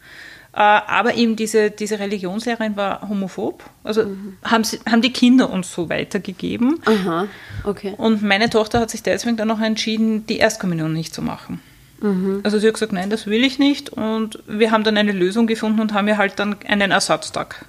Äh, 0.53 0.59
aber 0.59 1.15
eben 1.15 1.35
diese, 1.35 1.69
diese 1.69 1.99
Religionslehrerin 1.99 2.77
war 2.77 3.09
homophob. 3.09 3.63
Also 3.83 4.05
mhm. 4.05 4.37
haben, 4.43 4.63
sie, 4.63 4.79
haben 4.89 5.01
die 5.01 5.11
Kinder 5.11 5.49
uns 5.49 5.73
so 5.73 5.89
weitergegeben. 5.89 6.79
Aha, 6.85 7.27
okay. 7.63 7.93
Und 7.97 8.21
meine 8.21 8.49
Tochter 8.49 8.79
hat 8.79 8.89
sich 8.89 9.03
deswegen 9.03 9.37
dann 9.37 9.49
noch 9.49 9.59
entschieden, 9.59 10.25
die 10.27 10.37
Erstkommunion 10.37 10.93
nicht 10.93 11.13
zu 11.13 11.21
machen. 11.21 11.61
Mhm. 11.99 12.39
Also 12.43 12.59
sie 12.59 12.67
hat 12.67 12.75
gesagt, 12.75 12.93
nein, 12.93 13.09
das 13.09 13.27
will 13.27 13.43
ich 13.43 13.59
nicht. 13.59 13.89
Und 13.89 14.39
wir 14.47 14.71
haben 14.71 14.83
dann 14.83 14.97
eine 14.97 15.11
Lösung 15.11 15.47
gefunden 15.47 15.81
und 15.81 15.93
haben 15.93 16.07
ihr 16.07 16.17
halt 16.17 16.39
dann 16.39 16.55
einen 16.65 16.91
Ersatztag 16.91 17.65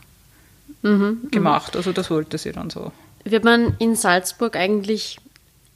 mhm. 0.82 1.28
gemacht. 1.30 1.74
Also 1.76 1.92
das 1.92 2.10
wollte 2.10 2.38
sie 2.38 2.52
dann 2.52 2.70
so. 2.70 2.92
Wird 3.28 3.42
man 3.42 3.74
in 3.80 3.96
Salzburg 3.96 4.54
eigentlich 4.54 5.18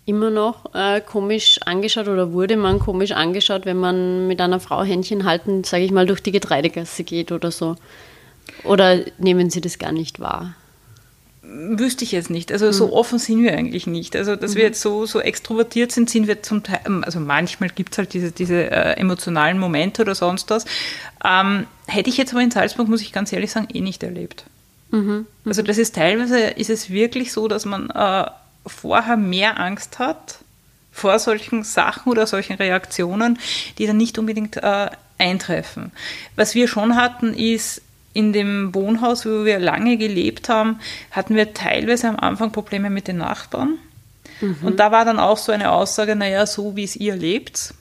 immer 0.07 0.31
noch 0.31 0.73
äh, 0.73 1.01
komisch 1.01 1.59
angeschaut 1.65 2.07
oder 2.07 2.33
wurde 2.33 2.57
man 2.57 2.79
komisch 2.79 3.11
angeschaut, 3.11 3.67
wenn 3.67 3.77
man 3.77 4.29
mit 4.29 4.41
einer 4.41 4.61
Frau 4.61 4.85
Händchen 4.85 5.25
halten, 5.25 5.65
sage 5.65 5.83
ich 5.83 5.91
mal, 5.91 6.07
durch 6.07 6.23
die 6.23 6.31
Getreidegasse 6.31 7.03
geht 7.03 7.33
oder 7.33 7.51
so? 7.51 7.75
Oder 8.63 9.01
nehmen 9.19 9.51
Sie 9.51 9.61
das 9.61 9.79
gar 9.79 9.91
nicht 9.91 10.21
wahr? 10.21 10.55
Wüsste 11.43 12.05
ich 12.05 12.13
jetzt 12.13 12.31
nicht. 12.31 12.53
Also 12.53 12.67
mhm. 12.67 12.73
so 12.73 12.93
offen 12.93 13.19
sind 13.19 13.43
wir 13.43 13.53
eigentlich 13.53 13.89
nicht. 13.89 14.15
Also 14.15 14.37
dass 14.37 14.53
mhm. 14.53 14.59
wir 14.59 14.65
jetzt 14.65 14.81
so, 14.81 15.05
so 15.07 15.19
extrovertiert 15.21 15.91
sind, 15.91 16.09
sind 16.09 16.29
wir 16.29 16.43
zum 16.45 16.63
Teil, 16.63 16.81
ähm, 16.87 17.03
also 17.03 17.19
manchmal 17.19 17.71
gibt 17.71 17.93
es 17.93 17.99
halt 17.99 18.15
diese, 18.15 18.31
diese 18.31 18.71
äh, 18.71 18.97
emotionalen 18.97 19.59
Momente 19.59 20.03
oder 20.03 20.15
sonst 20.15 20.51
was. 20.51 20.67
Ähm, 21.25 21.67
hätte 21.89 22.11
ich 22.11 22.17
jetzt 22.17 22.33
aber 22.33 22.43
in 22.43 22.53
Salzburg, 22.53 22.87
muss 22.87 23.03
ich 23.03 23.13
ganz 23.13 23.33
ehrlich 23.33 23.51
sagen, 23.51 23.67
eh 23.75 23.81
nicht 23.81 24.05
erlebt. 24.05 24.45
Mhm. 24.91 25.27
Also 25.45 25.63
das 25.63 25.79
ist 25.79 25.95
teilweise, 25.95 26.39
ist 26.39 26.71
es 26.71 26.91
wirklich 26.91 27.33
so, 27.33 27.49
dass 27.49 27.65
man 27.65 27.91
äh, 27.91 28.27
vorher 28.67 29.17
mehr 29.17 29.59
Angst 29.59 29.99
hat 29.99 30.39
vor 30.93 31.19
solchen 31.19 31.63
Sachen 31.63 32.11
oder 32.11 32.27
solchen 32.27 32.55
Reaktionen, 32.55 33.39
die 33.79 33.87
dann 33.87 33.97
nicht 33.97 34.19
unbedingt 34.19 34.57
äh, 34.57 34.91
eintreffen. 35.19 35.93
Was 36.37 36.55
wir 36.55 36.67
schon 36.67 36.97
hatten, 36.97 37.35
ist, 37.35 37.83
in 38.13 38.33
dem 38.33 38.75
Wohnhaus, 38.75 39.25
wo 39.25 39.45
wir 39.45 39.61
lange 39.61 39.97
gelebt 39.97 40.49
haben, 40.49 40.81
hatten 41.13 41.37
wir 41.37 41.55
teilweise 41.55 42.09
am 42.09 42.17
Anfang 42.17 42.51
Probleme 42.51 42.91
mit 42.91 43.07
den 43.07 43.19
Nachbarn. 43.19 43.79
Mhm. 44.41 44.57
Und 44.63 44.81
da 44.81 44.91
war 44.91 45.05
dann 45.05 45.21
auch 45.21 45.39
so 45.39 45.53
eine 45.53 45.71
Aussage, 45.71 46.17
naja, 46.17 46.45
so 46.47 46.75
wie 46.75 46.85
es 46.85 46.97
ihr 46.97 47.15
lebt, 47.15 47.73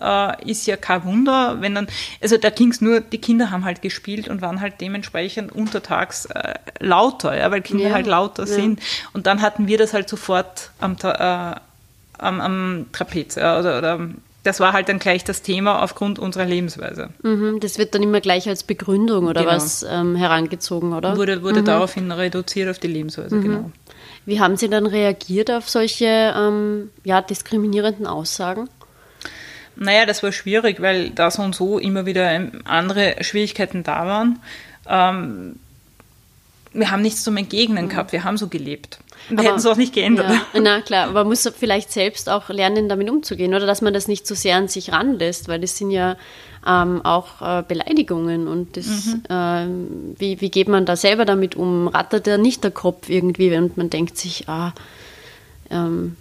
äh, 0.00 0.50
ist 0.50 0.66
ja 0.66 0.76
kein 0.76 1.04
Wunder, 1.04 1.60
wenn 1.60 1.74
dann, 1.74 1.88
also 2.22 2.36
da 2.36 2.50
ging 2.50 2.70
es 2.70 2.80
nur, 2.80 3.00
die 3.00 3.18
Kinder 3.18 3.50
haben 3.50 3.64
halt 3.64 3.82
gespielt 3.82 4.28
und 4.28 4.42
waren 4.42 4.60
halt 4.60 4.80
dementsprechend 4.80 5.52
untertags 5.52 6.26
äh, 6.26 6.54
lauter, 6.80 7.36
ja, 7.36 7.50
weil 7.50 7.62
Kinder 7.62 7.88
ja, 7.88 7.94
halt 7.94 8.06
lauter 8.06 8.44
ja. 8.44 8.54
sind. 8.54 8.80
Und 9.12 9.26
dann 9.26 9.42
hatten 9.42 9.66
wir 9.66 9.78
das 9.78 9.92
halt 9.92 10.08
sofort 10.08 10.70
am, 10.78 10.96
äh, 11.02 11.08
am, 12.18 12.40
am 12.40 12.86
Trapez, 12.92 13.36
oder, 13.36 13.78
oder 13.78 14.08
das 14.44 14.60
war 14.60 14.72
halt 14.72 14.88
dann 14.88 14.98
gleich 14.98 15.24
das 15.24 15.42
Thema 15.42 15.82
aufgrund 15.82 16.18
unserer 16.18 16.46
Lebensweise. 16.46 17.10
Mhm, 17.22 17.60
das 17.60 17.76
wird 17.78 17.94
dann 17.94 18.02
immer 18.02 18.20
gleich 18.20 18.48
als 18.48 18.62
Begründung 18.62 19.26
oder 19.26 19.42
genau. 19.42 19.52
was 19.52 19.84
ähm, 19.88 20.16
herangezogen, 20.16 20.94
oder? 20.94 21.16
Wurde, 21.16 21.42
wurde 21.42 21.60
mhm. 21.60 21.66
daraufhin 21.66 22.10
reduziert 22.10 22.70
auf 22.70 22.78
die 22.78 22.86
Lebensweise, 22.86 23.34
mhm. 23.34 23.42
genau. 23.42 23.70
Wie 24.24 24.40
haben 24.40 24.56
Sie 24.56 24.68
dann 24.68 24.86
reagiert 24.86 25.50
auf 25.50 25.68
solche 25.68 26.34
ähm, 26.36 26.90
ja, 27.04 27.22
diskriminierenden 27.22 28.06
Aussagen? 28.06 28.68
Naja, 29.78 30.06
das 30.06 30.22
war 30.22 30.32
schwierig, 30.32 30.80
weil 30.80 31.10
da 31.10 31.30
so 31.30 31.42
und 31.42 31.54
so 31.54 31.78
immer 31.78 32.04
wieder 32.04 32.50
andere 32.64 33.16
Schwierigkeiten 33.20 33.84
da 33.84 34.06
waren. 34.06 34.40
Ähm, 34.88 35.56
wir 36.72 36.90
haben 36.90 37.02
nichts 37.02 37.22
zum 37.22 37.36
Entgegnen 37.36 37.86
mhm. 37.86 37.88
gehabt, 37.88 38.12
wir 38.12 38.24
haben 38.24 38.36
so 38.36 38.48
gelebt. 38.48 38.98
Wir 39.30 39.44
hätten 39.44 39.58
es 39.58 39.66
auch 39.66 39.76
nicht 39.76 39.94
geändert. 39.94 40.30
Ja, 40.30 40.60
na 40.60 40.80
klar, 40.80 41.04
aber 41.08 41.20
man 41.20 41.28
muss 41.28 41.50
vielleicht 41.58 41.92
selbst 41.92 42.28
auch 42.28 42.48
lernen, 42.48 42.88
damit 42.88 43.10
umzugehen 43.10 43.54
oder 43.54 43.66
dass 43.66 43.82
man 43.82 43.92
das 43.92 44.08
nicht 44.08 44.26
so 44.26 44.34
sehr 44.34 44.56
an 44.56 44.68
sich 44.68 44.92
ranlässt, 44.92 45.48
weil 45.48 45.60
das 45.60 45.76
sind 45.76 45.90
ja 45.90 46.16
ähm, 46.66 47.04
auch 47.04 47.42
äh, 47.42 47.62
Beleidigungen 47.66 48.48
und 48.48 48.76
das, 48.76 48.86
mhm. 48.86 49.22
äh, 49.28 50.18
wie, 50.18 50.40
wie 50.40 50.50
geht 50.50 50.68
man 50.68 50.86
da 50.86 50.96
selber 50.96 51.24
damit 51.24 51.56
um? 51.56 51.88
Rattert 51.88 52.26
ja 52.26 52.38
nicht 52.38 52.64
der 52.64 52.70
Kopf 52.70 53.08
irgendwie 53.08 53.54
und 53.56 53.76
man 53.76 53.90
denkt 53.90 54.16
sich, 54.16 54.48
ah, 54.48 54.72
ähm, 55.70 56.16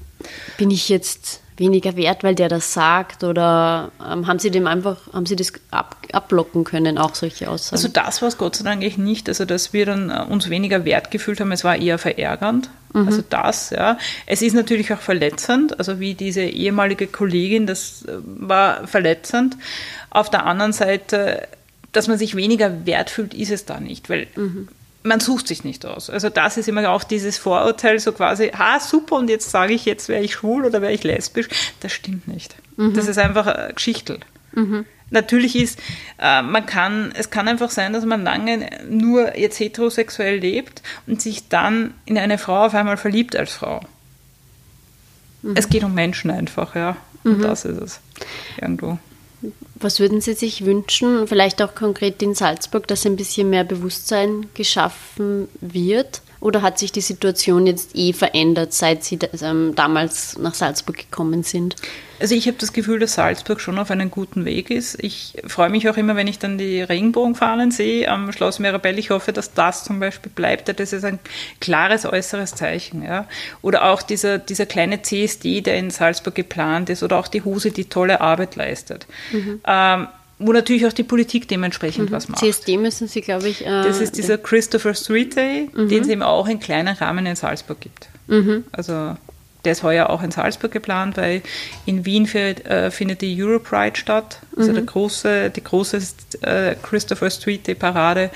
bin 0.57 0.71
ich 0.71 0.89
jetzt 0.89 1.41
weniger 1.57 1.95
wert, 1.95 2.23
weil 2.23 2.35
der 2.35 2.49
das 2.49 2.73
sagt? 2.73 3.23
Oder 3.23 3.91
ähm, 3.99 4.27
haben 4.27 4.39
Sie 4.39 4.51
dem 4.51 4.67
einfach, 4.67 4.97
haben 5.13 5.25
Sie 5.25 5.35
das 5.35 5.51
ab, 5.71 5.97
abblocken 6.11 6.63
können, 6.63 6.97
auch 6.97 7.15
solche 7.15 7.49
Aussagen? 7.49 7.75
Also 7.75 7.87
das 7.87 8.21
war 8.21 8.29
es 8.29 8.37
Gott 8.37 8.55
sei 8.55 8.63
Dank 8.63 8.81
eigentlich 8.81 8.97
nicht. 8.97 9.27
Also 9.27 9.45
dass 9.45 9.73
wir 9.73 9.85
dann 9.85 10.09
äh, 10.09 10.23
uns 10.29 10.49
weniger 10.49 10.85
wert 10.85 11.11
gefühlt 11.11 11.39
haben, 11.39 11.51
es 11.51 11.63
war 11.63 11.75
eher 11.75 11.97
verärgernd. 11.97 12.69
Mhm. 12.93 13.07
Also 13.07 13.23
das, 13.27 13.71
ja. 13.71 13.97
Es 14.25 14.41
ist 14.41 14.53
natürlich 14.53 14.93
auch 14.93 14.99
verletzend, 14.99 15.77
also 15.79 15.99
wie 15.99 16.13
diese 16.13 16.41
ehemalige 16.41 17.07
Kollegin, 17.07 17.67
das 17.67 18.05
äh, 18.07 18.13
war 18.23 18.87
verletzend. 18.87 19.57
Auf 20.09 20.29
der 20.29 20.45
anderen 20.45 20.73
Seite, 20.73 21.47
dass 21.91 22.07
man 22.07 22.17
sich 22.17 22.35
weniger 22.35 22.85
wert 22.85 23.09
fühlt, 23.09 23.33
ist 23.33 23.51
es 23.51 23.65
da 23.65 23.79
nicht, 23.79 24.09
weil 24.09 24.27
mhm 24.35 24.67
man 25.03 25.19
sucht 25.19 25.47
sich 25.47 25.63
nicht 25.63 25.85
aus. 25.85 26.09
Also 26.09 26.29
das 26.29 26.57
ist 26.57 26.67
immer 26.67 26.89
auch 26.89 27.03
dieses 27.03 27.37
Vorurteil, 27.37 27.99
so 27.99 28.11
quasi, 28.11 28.51
ah, 28.57 28.79
super, 28.79 29.15
und 29.15 29.29
jetzt 29.29 29.51
sage 29.51 29.73
ich, 29.73 29.85
jetzt 29.85 30.09
wäre 30.09 30.23
ich 30.23 30.33
schwul 30.33 30.65
oder 30.65 30.81
wäre 30.81 30.93
ich 30.93 31.03
lesbisch. 31.03 31.47
Das 31.79 31.93
stimmt 31.93 32.27
nicht. 32.27 32.55
Mhm. 32.75 32.93
Das 32.93 33.07
ist 33.07 33.17
einfach 33.17 33.47
ein 33.47 33.75
Geschichtel. 33.75 34.19
Mhm. 34.53 34.85
Natürlich 35.09 35.55
ist, 35.55 35.79
äh, 36.19 36.41
man 36.41 36.65
kann, 36.65 37.13
es 37.15 37.29
kann 37.29 37.47
einfach 37.47 37.69
sein, 37.69 37.93
dass 37.93 38.05
man 38.05 38.23
lange 38.23 38.69
nur 38.89 39.37
jetzt 39.37 39.59
heterosexuell 39.59 40.39
lebt 40.39 40.81
und 41.05 41.21
sich 41.21 41.47
dann 41.47 41.93
in 42.05 42.17
eine 42.17 42.37
Frau 42.37 42.65
auf 42.65 42.73
einmal 42.73 42.97
verliebt 42.97 43.35
als 43.35 43.53
Frau. 43.53 43.81
Mhm. 45.43 45.53
Es 45.55 45.69
geht 45.69 45.83
um 45.83 45.93
Menschen 45.93 46.29
einfach, 46.29 46.75
ja. 46.75 46.97
Und 47.23 47.39
mhm. 47.39 47.41
das 47.41 47.63
ist 47.63 47.81
es. 47.81 47.99
Irgendwo. 48.59 48.99
Was 49.79 49.99
würden 49.99 50.21
Sie 50.21 50.33
sich 50.33 50.65
wünschen, 50.65 51.27
vielleicht 51.27 51.61
auch 51.61 51.75
konkret 51.75 52.21
in 52.23 52.33
Salzburg, 52.33 52.87
dass 52.87 53.05
ein 53.05 53.15
bisschen 53.15 53.49
mehr 53.49 53.63
Bewusstsein 53.63 54.47
geschaffen 54.55 55.47
wird? 55.61 56.21
Oder 56.39 56.61
hat 56.61 56.77
sich 56.77 56.91
die 56.91 57.01
Situation 57.01 57.65
jetzt 57.65 57.95
eh 57.95 58.13
verändert, 58.13 58.73
seit 58.73 59.03
Sie 59.03 59.17
ähm, 59.41 59.73
damals 59.75 60.37
nach 60.37 60.53
Salzburg 60.53 60.97
gekommen 60.97 61.43
sind? 61.43 61.75
Also 62.19 62.33
ich 62.33 62.47
habe 62.47 62.57
das 62.59 62.73
Gefühl, 62.73 62.99
dass 62.99 63.13
Salzburg 63.13 63.61
schon 63.61 63.77
auf 63.77 63.91
einem 63.91 64.09
guten 64.09 64.45
Weg 64.45 64.71
ist. 64.71 65.01
Ich 65.03 65.35
freue 65.45 65.69
mich 65.69 65.87
auch 65.87 65.97
immer, 65.97 66.15
wenn 66.15 66.27
ich 66.27 66.39
dann 66.39 66.57
die 66.57 66.81
Regenbogenfahnen 66.81 67.69
sehe 67.71 68.09
am 68.09 68.31
Schloss 68.31 68.59
Mirabell. 68.59 68.97
Ich 68.97 69.11
hoffe, 69.11 69.33
dass 69.33 69.53
das 69.53 69.83
zum 69.83 69.99
Beispiel 69.99 70.31
bleibt. 70.33 70.67
Das 70.79 70.93
ist 70.93 71.05
ein 71.05 71.19
klares 71.61 72.05
äußeres 72.05 72.55
Zeichen. 72.55 73.03
Ja. 73.03 73.27
Oder 73.61 73.85
auch 73.85 74.01
dieser, 74.01 74.39
dieser 74.39 74.65
kleine 74.65 75.01
CSD, 75.01 75.61
der 75.61 75.77
in 75.77 75.91
Salzburg 75.91 76.33
geplant 76.33 76.89
ist. 76.89 77.03
Oder 77.03 77.17
auch 77.19 77.27
die 77.27 77.43
Huse, 77.43 77.71
die 77.71 77.85
tolle 77.85 78.19
Arbeit 78.21 78.55
leistet. 78.55 79.05
Mhm. 79.31 79.61
Ähm, 79.65 80.07
wo 80.39 80.53
natürlich 80.53 80.85
auch 80.85 80.93
die 80.93 81.03
Politik 81.03 81.47
dementsprechend 81.47 82.09
mhm. 82.09 82.13
was 82.13 82.29
macht. 82.29 82.39
CSD 82.39 82.77
müssen 82.77 83.07
Sie, 83.07 83.21
glaube 83.21 83.47
ich. 83.47 83.65
Äh, 83.65 83.83
das 83.83 84.01
ist 84.01 84.17
dieser 84.17 84.37
Christopher 84.37 84.93
Street 84.93 85.35
Day, 85.35 85.69
mhm. 85.73 85.89
den 85.89 86.03
es 86.03 86.07
eben 86.07 86.23
auch 86.23 86.47
in 86.47 86.59
kleinen 86.59 86.95
Rahmen 86.95 87.25
in 87.25 87.35
Salzburg 87.35 87.79
gibt. 87.79 88.09
Mhm. 88.27 88.65
Also 88.71 89.15
der 89.65 89.71
ist 89.71 89.83
heuer 89.83 90.09
auch 90.09 90.21
in 90.21 90.31
Salzburg 90.31 90.71
geplant, 90.71 91.17
weil 91.17 91.41
in 91.85 92.05
Wien 92.05 92.27
für, 92.27 92.39
äh, 92.39 92.91
findet 92.91 93.21
die 93.21 93.43
Europride 93.43 93.97
statt, 93.97 94.39
also 94.55 94.71
der 94.71 94.83
mhm. 94.83 94.87
große, 94.87 95.49
die 95.49 95.63
große 95.63 95.99
äh, 96.41 96.75
Christopher 96.81 97.29
Street 97.29 97.67
Day 97.67 97.75
Parade 97.75 98.29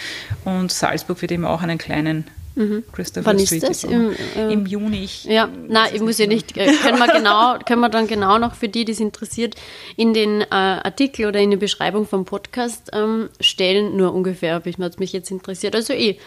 und 0.44 0.72
Salzburg 0.72 1.22
wird 1.22 1.32
eben 1.32 1.46
auch 1.46 1.62
einen 1.62 1.78
kleinen 1.78 2.26
Mhm. 2.56 2.84
Christopher 2.92 3.28
Wann 3.28 3.40
Street 3.40 3.64
ist 3.64 3.84
das? 3.84 3.92
Im, 3.92 4.12
äh, 4.12 4.52
Im, 4.52 4.66
Juni. 4.66 5.04
Ich, 5.04 5.24
ja, 5.24 5.48
nein, 5.48 5.92
ich 5.94 6.02
muss 6.02 6.18
ja 6.18 6.28
nicht. 6.28 6.58
Äh, 6.58 6.74
können 6.74 7.00
wir, 7.00 7.08
genau, 7.08 7.58
können 7.66 7.82
wir 7.82 7.90
dann 7.90 8.08
genau 8.08 8.38
noch 8.38 8.56
für 8.56 8.68
die, 8.68 8.84
die 8.84 8.92
es 8.92 9.00
interessiert, 9.00 9.56
in 9.96 10.14
den 10.14 10.42
äh, 10.42 10.46
Artikel 10.50 11.28
oder 11.28 11.40
in 11.40 11.52
die 11.52 11.58
Beschreibung 11.58 12.06
vom 12.06 12.26
Podcast 12.26 12.90
ähm, 12.94 13.30
stellen. 13.40 13.96
Nur 13.96 14.14
ungefähr, 14.14 14.58
ob 14.58 14.66
ich 14.66 14.78
mich 14.78 15.14
jetzt 15.14 15.32
interessiert. 15.32 15.76
Also 15.76 15.94
eh 15.94 16.18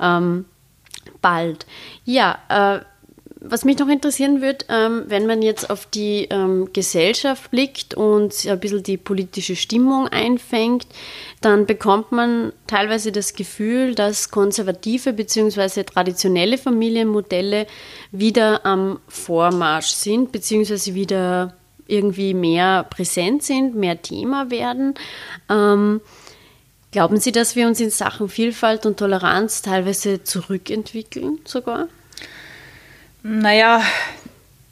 ähm, 0.00 0.44
bald. 1.20 1.66
Ja, 2.04 2.38
äh, 2.48 2.84
was 3.44 3.64
mich 3.64 3.78
noch 3.78 3.88
interessieren 3.88 4.40
wird, 4.40 4.66
ähm, 4.68 5.04
wenn 5.08 5.26
man 5.26 5.42
jetzt 5.42 5.68
auf 5.68 5.86
die 5.86 6.28
ähm, 6.30 6.72
Gesellschaft 6.72 7.50
blickt 7.50 7.94
und 7.94 8.46
ein 8.46 8.60
bisschen 8.60 8.82
die 8.82 8.96
politische 8.96 9.56
Stimmung 9.56 10.06
einfängt, 10.08 10.86
dann 11.40 11.66
bekommt 11.66 12.12
man 12.12 12.52
teilweise 12.66 13.10
das 13.10 13.34
Gefühl, 13.34 13.94
dass 13.94 14.30
konservative 14.30 15.12
bzw. 15.12 15.82
traditionelle 15.82 16.56
Familienmodelle 16.56 17.66
wieder 18.12 18.64
am 18.64 19.00
Vormarsch 19.08 19.90
sind, 19.90 20.30
bzw. 20.30 20.94
wieder 20.94 21.54
irgendwie 21.88 22.34
mehr 22.34 22.84
präsent 22.84 23.42
sind, 23.42 23.74
mehr 23.74 24.00
Thema 24.00 24.50
werden. 24.50 24.94
Ähm, 25.50 26.00
glauben 26.92 27.18
Sie, 27.18 27.32
dass 27.32 27.56
wir 27.56 27.66
uns 27.66 27.80
in 27.80 27.90
Sachen 27.90 28.28
Vielfalt 28.28 28.86
und 28.86 28.98
Toleranz 28.98 29.62
teilweise 29.62 30.22
zurückentwickeln 30.22 31.40
sogar? 31.44 31.88
Naja, 33.22 33.82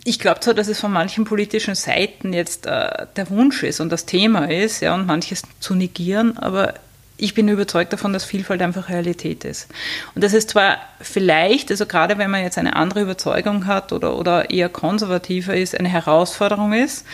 ich 0.05 0.19
glaube 0.19 0.41
zwar, 0.41 0.55
dass 0.55 0.69
es 0.69 0.81
von 0.81 0.93
manchen 0.93 1.25
politischen 1.25 1.75
Seiten 1.75 2.33
jetzt 2.33 2.67
äh, 2.67 3.07
der 3.17 3.31
Wunsch 3.31 3.63
ist 3.63 3.81
und 3.81 3.91
das 3.91 4.07
Thema 4.07 4.51
ist, 4.51 4.81
ja, 4.81 4.95
und 4.95 5.07
manches 5.07 5.43
zu 5.61 5.75
negieren, 5.75 6.37
aber 6.39 6.75
ich 7.17 7.35
bin 7.35 7.49
überzeugt 7.49 7.93
davon, 7.93 8.15
dass 8.15 8.25
Vielfalt 8.25 8.63
einfach 8.63 8.89
Realität 8.89 9.45
ist. 9.45 9.69
Und 10.15 10.25
das 10.25 10.33
ist 10.33 10.51
zwar 10.51 10.79
vielleicht, 11.01 11.71
also 11.71 11.85
gerade 11.85 12.17
wenn 12.17 12.31
man 12.31 12.43
jetzt 12.43 12.57
eine 12.57 12.77
andere 12.77 13.03
Überzeugung 13.03 13.67
hat 13.67 13.93
oder, 13.93 14.17
oder 14.17 14.51
eher 14.51 14.71
konservativer 14.71 15.55
ist, 15.55 15.79
eine 15.79 15.91
Herausforderung 15.91 16.73
ist, 16.73 17.05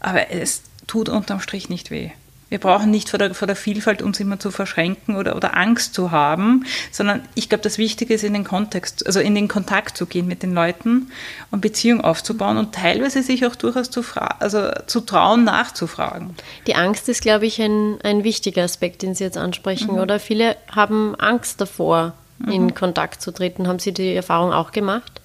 aber 0.00 0.30
es 0.30 0.62
tut 0.86 1.08
unterm 1.08 1.40
Strich 1.40 1.70
nicht 1.70 1.90
weh. 1.90 2.10
Wir 2.50 2.60
brauchen 2.60 2.90
nicht 2.90 3.08
vor 3.08 3.18
der, 3.18 3.34
vor 3.34 3.46
der 3.46 3.56
Vielfalt 3.56 4.02
uns 4.02 4.20
immer 4.20 4.38
zu 4.38 4.50
verschränken 4.50 5.16
oder, 5.16 5.34
oder 5.34 5.56
Angst 5.56 5.94
zu 5.94 6.10
haben, 6.10 6.64
sondern 6.92 7.22
ich 7.34 7.48
glaube, 7.48 7.62
das 7.62 7.78
Wichtige 7.78 8.14
ist, 8.14 8.22
in 8.22 8.32
den 8.32 8.44
Kontext, 8.44 9.06
also 9.06 9.18
in 9.18 9.34
den 9.34 9.48
Kontakt 9.48 9.96
zu 9.96 10.06
gehen 10.06 10.26
mit 10.26 10.42
den 10.42 10.54
Leuten 10.54 11.10
und 11.50 11.60
Beziehungen 11.60 12.02
aufzubauen 12.02 12.56
und 12.56 12.74
teilweise 12.74 13.22
sich 13.22 13.46
auch 13.46 13.56
durchaus 13.56 13.90
zu, 13.90 14.04
also 14.38 14.70
zu 14.86 15.00
trauen, 15.00 15.44
nachzufragen. 15.44 16.34
Die 16.66 16.76
Angst 16.76 17.08
ist, 17.08 17.22
glaube 17.22 17.46
ich, 17.46 17.60
ein, 17.60 17.98
ein 18.02 18.24
wichtiger 18.24 18.62
Aspekt, 18.62 19.02
den 19.02 19.14
Sie 19.14 19.24
jetzt 19.24 19.38
ansprechen, 19.38 19.92
mhm. 19.92 19.98
oder? 19.98 20.20
Viele 20.20 20.56
haben 20.70 21.14
Angst 21.16 21.60
davor, 21.60 22.12
mhm. 22.38 22.52
in 22.52 22.74
Kontakt 22.74 23.22
zu 23.22 23.32
treten. 23.32 23.66
Haben 23.66 23.78
Sie 23.78 23.92
die 23.92 24.14
Erfahrung 24.14 24.52
auch 24.52 24.70
gemacht? 24.70 25.20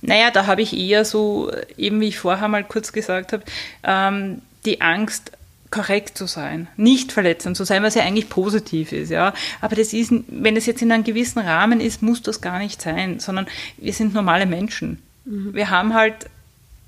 Naja, 0.00 0.30
da 0.30 0.46
habe 0.46 0.62
ich 0.62 0.76
eher 0.76 1.04
so, 1.04 1.50
eben 1.76 2.00
wie 2.00 2.08
ich 2.08 2.18
vorher 2.18 2.48
mal 2.48 2.64
kurz 2.64 2.92
gesagt 2.92 3.32
habe, 3.32 3.44
ähm, 3.84 4.42
die 4.64 4.80
Angst, 4.80 5.32
korrekt 5.72 6.16
zu 6.16 6.26
sein, 6.26 6.68
nicht 6.76 7.10
verletzend 7.10 7.56
zu 7.56 7.64
sein, 7.64 7.82
was 7.82 7.96
ja 7.96 8.04
eigentlich 8.04 8.28
positiv 8.28 8.92
ist, 8.92 9.10
ja. 9.10 9.34
Aber 9.60 9.74
das 9.74 9.92
ist, 9.92 10.12
wenn 10.28 10.56
es 10.56 10.66
jetzt 10.66 10.82
in 10.82 10.92
einem 10.92 11.02
gewissen 11.02 11.40
Rahmen 11.40 11.80
ist, 11.80 12.02
muss 12.02 12.22
das 12.22 12.40
gar 12.40 12.60
nicht 12.60 12.80
sein, 12.80 13.18
sondern 13.18 13.46
wir 13.78 13.92
sind 13.92 14.14
normale 14.14 14.46
Menschen. 14.46 15.02
Mhm. 15.24 15.54
Wir 15.54 15.70
haben 15.70 15.94
halt 15.94 16.26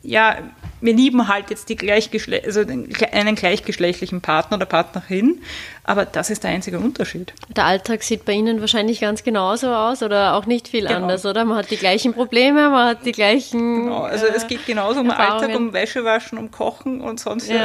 ja, 0.04 0.36
wir 0.80 0.92
lieben 0.92 1.28
halt 1.28 1.48
jetzt 1.48 1.70
die 1.70 1.76
Gleichgeschle 1.76 2.42
also 2.44 2.60
einen 2.60 3.34
gleichgeschlechtlichen 3.34 4.20
Partner 4.20 4.58
oder 4.58 4.66
Partnerin, 4.66 5.40
aber 5.82 6.04
das 6.04 6.28
ist 6.28 6.44
der 6.44 6.50
einzige 6.50 6.78
Unterschied. 6.78 7.32
Der 7.48 7.64
Alltag 7.64 8.02
sieht 8.02 8.26
bei 8.26 8.32
Ihnen 8.32 8.60
wahrscheinlich 8.60 9.00
ganz 9.00 9.24
genauso 9.24 9.72
aus 9.72 10.02
oder 10.02 10.34
auch 10.34 10.44
nicht 10.44 10.68
viel 10.68 10.86
genau. 10.86 10.96
anders, 10.96 11.24
oder? 11.24 11.46
Man 11.46 11.56
hat 11.56 11.70
die 11.70 11.78
gleichen 11.78 12.12
Probleme, 12.12 12.68
man 12.68 12.88
hat 12.88 13.06
die 13.06 13.12
gleichen. 13.12 13.84
Genau, 13.84 14.02
also 14.02 14.26
äh, 14.26 14.34
es 14.36 14.46
geht 14.46 14.66
genauso 14.66 15.00
um 15.00 15.10
Alltag, 15.10 15.56
um 15.56 15.72
Wäschewaschen, 15.72 16.36
um 16.36 16.50
Kochen 16.50 17.00
und 17.00 17.18
sonst 17.18 17.48
ja. 17.48 17.64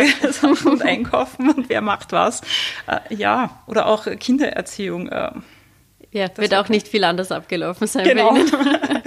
und 0.66 0.82
Einkaufen 0.86 1.50
und 1.50 1.68
wer 1.68 1.82
macht 1.82 2.14
was. 2.14 2.42
Äh, 2.88 3.14
ja, 3.14 3.50
oder 3.68 3.88
auch 3.88 4.06
Kindererziehung. 4.18 5.10
Äh, 5.10 5.32
ja, 6.12 6.28
das 6.28 6.38
wird 6.38 6.56
auch 6.56 6.70
nicht 6.70 6.88
viel 6.88 7.04
anders 7.04 7.32
abgelaufen 7.32 7.88
sein 7.88 8.04
genau. 8.04 8.32
bei 8.32 8.40
Ihnen. 8.40 9.02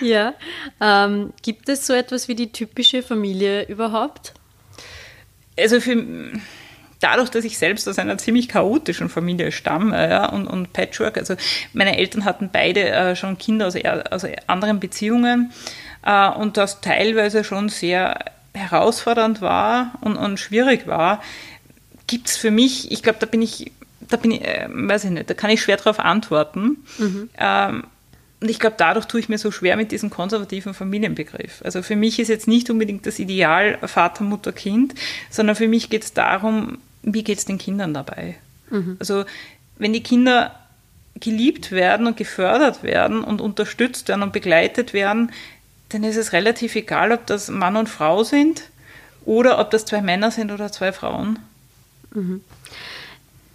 ja. 0.00 0.34
Ähm, 0.80 1.32
gibt 1.42 1.68
es 1.68 1.86
so 1.86 1.94
etwas 1.94 2.28
wie 2.28 2.34
die 2.34 2.52
typische 2.52 3.02
Familie 3.02 3.66
überhaupt? 3.66 4.34
Also 5.58 5.80
für, 5.80 6.04
dadurch, 7.00 7.30
dass 7.30 7.44
ich 7.44 7.58
selbst 7.58 7.88
aus 7.88 7.98
einer 7.98 8.18
ziemlich 8.18 8.48
chaotischen 8.48 9.08
Familie 9.08 9.52
stamme 9.52 10.08
ja, 10.08 10.28
und, 10.30 10.46
und 10.46 10.72
Patchwork, 10.72 11.18
also 11.18 11.34
meine 11.72 11.96
Eltern 11.96 12.24
hatten 12.24 12.50
beide 12.52 12.90
äh, 12.90 13.16
schon 13.16 13.38
Kinder 13.38 13.66
aus, 13.66 13.76
aus 14.10 14.26
anderen 14.46 14.80
Beziehungen 14.80 15.52
äh, 16.04 16.28
und 16.30 16.56
das 16.56 16.80
teilweise 16.80 17.44
schon 17.44 17.68
sehr 17.68 18.18
herausfordernd 18.54 19.40
war 19.40 19.92
und, 20.00 20.16
und 20.16 20.38
schwierig 20.38 20.86
war, 20.86 21.22
gibt 22.06 22.28
es 22.28 22.36
für 22.36 22.50
mich, 22.50 22.90
ich 22.90 23.02
glaube, 23.02 23.18
da 23.18 23.26
bin 23.26 23.42
ich 23.42 23.72
da 24.08 24.16
bin 24.16 24.32
ich, 24.32 24.42
äh, 24.42 24.68
weiß 24.68 25.04
ich 25.04 25.10
nicht, 25.10 25.28
da 25.28 25.34
kann 25.34 25.50
ich 25.50 25.62
schwer 25.62 25.76
darauf 25.76 25.98
antworten. 25.98 26.78
Mhm. 26.98 27.30
Ähm, 27.38 27.84
und 28.40 28.50
ich 28.50 28.58
glaube, 28.58 28.76
dadurch 28.76 29.06
tue 29.06 29.20
ich 29.20 29.28
mir 29.28 29.38
so 29.38 29.50
schwer 29.50 29.76
mit 29.76 29.90
diesem 29.90 30.10
konservativen 30.10 30.74
Familienbegriff. 30.74 31.62
Also 31.64 31.82
für 31.82 31.96
mich 31.96 32.18
ist 32.18 32.28
jetzt 32.28 32.46
nicht 32.46 32.68
unbedingt 32.68 33.06
das 33.06 33.18
Ideal 33.18 33.78
Vater, 33.86 34.22
Mutter, 34.22 34.52
Kind, 34.52 34.94
sondern 35.30 35.56
für 35.56 35.68
mich 35.68 35.88
geht 35.88 36.04
es 36.04 36.12
darum, 36.12 36.78
wie 37.02 37.24
geht 37.24 37.38
es 37.38 37.46
den 37.46 37.58
Kindern 37.58 37.94
dabei. 37.94 38.36
Mhm. 38.70 38.96
Also 38.98 39.24
wenn 39.78 39.92
die 39.92 40.02
Kinder 40.02 40.54
geliebt 41.20 41.70
werden 41.72 42.06
und 42.06 42.16
gefördert 42.16 42.82
werden 42.82 43.24
und 43.24 43.40
unterstützt 43.40 44.08
werden 44.08 44.22
und 44.22 44.32
begleitet 44.32 44.92
werden, 44.92 45.32
dann 45.88 46.04
ist 46.04 46.16
es 46.16 46.32
relativ 46.32 46.74
egal, 46.76 47.12
ob 47.12 47.26
das 47.26 47.48
Mann 47.48 47.76
und 47.76 47.88
Frau 47.88 48.24
sind 48.24 48.64
oder 49.24 49.58
ob 49.58 49.70
das 49.70 49.84
zwei 49.84 50.02
Männer 50.02 50.30
sind 50.30 50.50
oder 50.50 50.70
zwei 50.72 50.92
Frauen. 50.92 51.38
Mhm. 52.12 52.42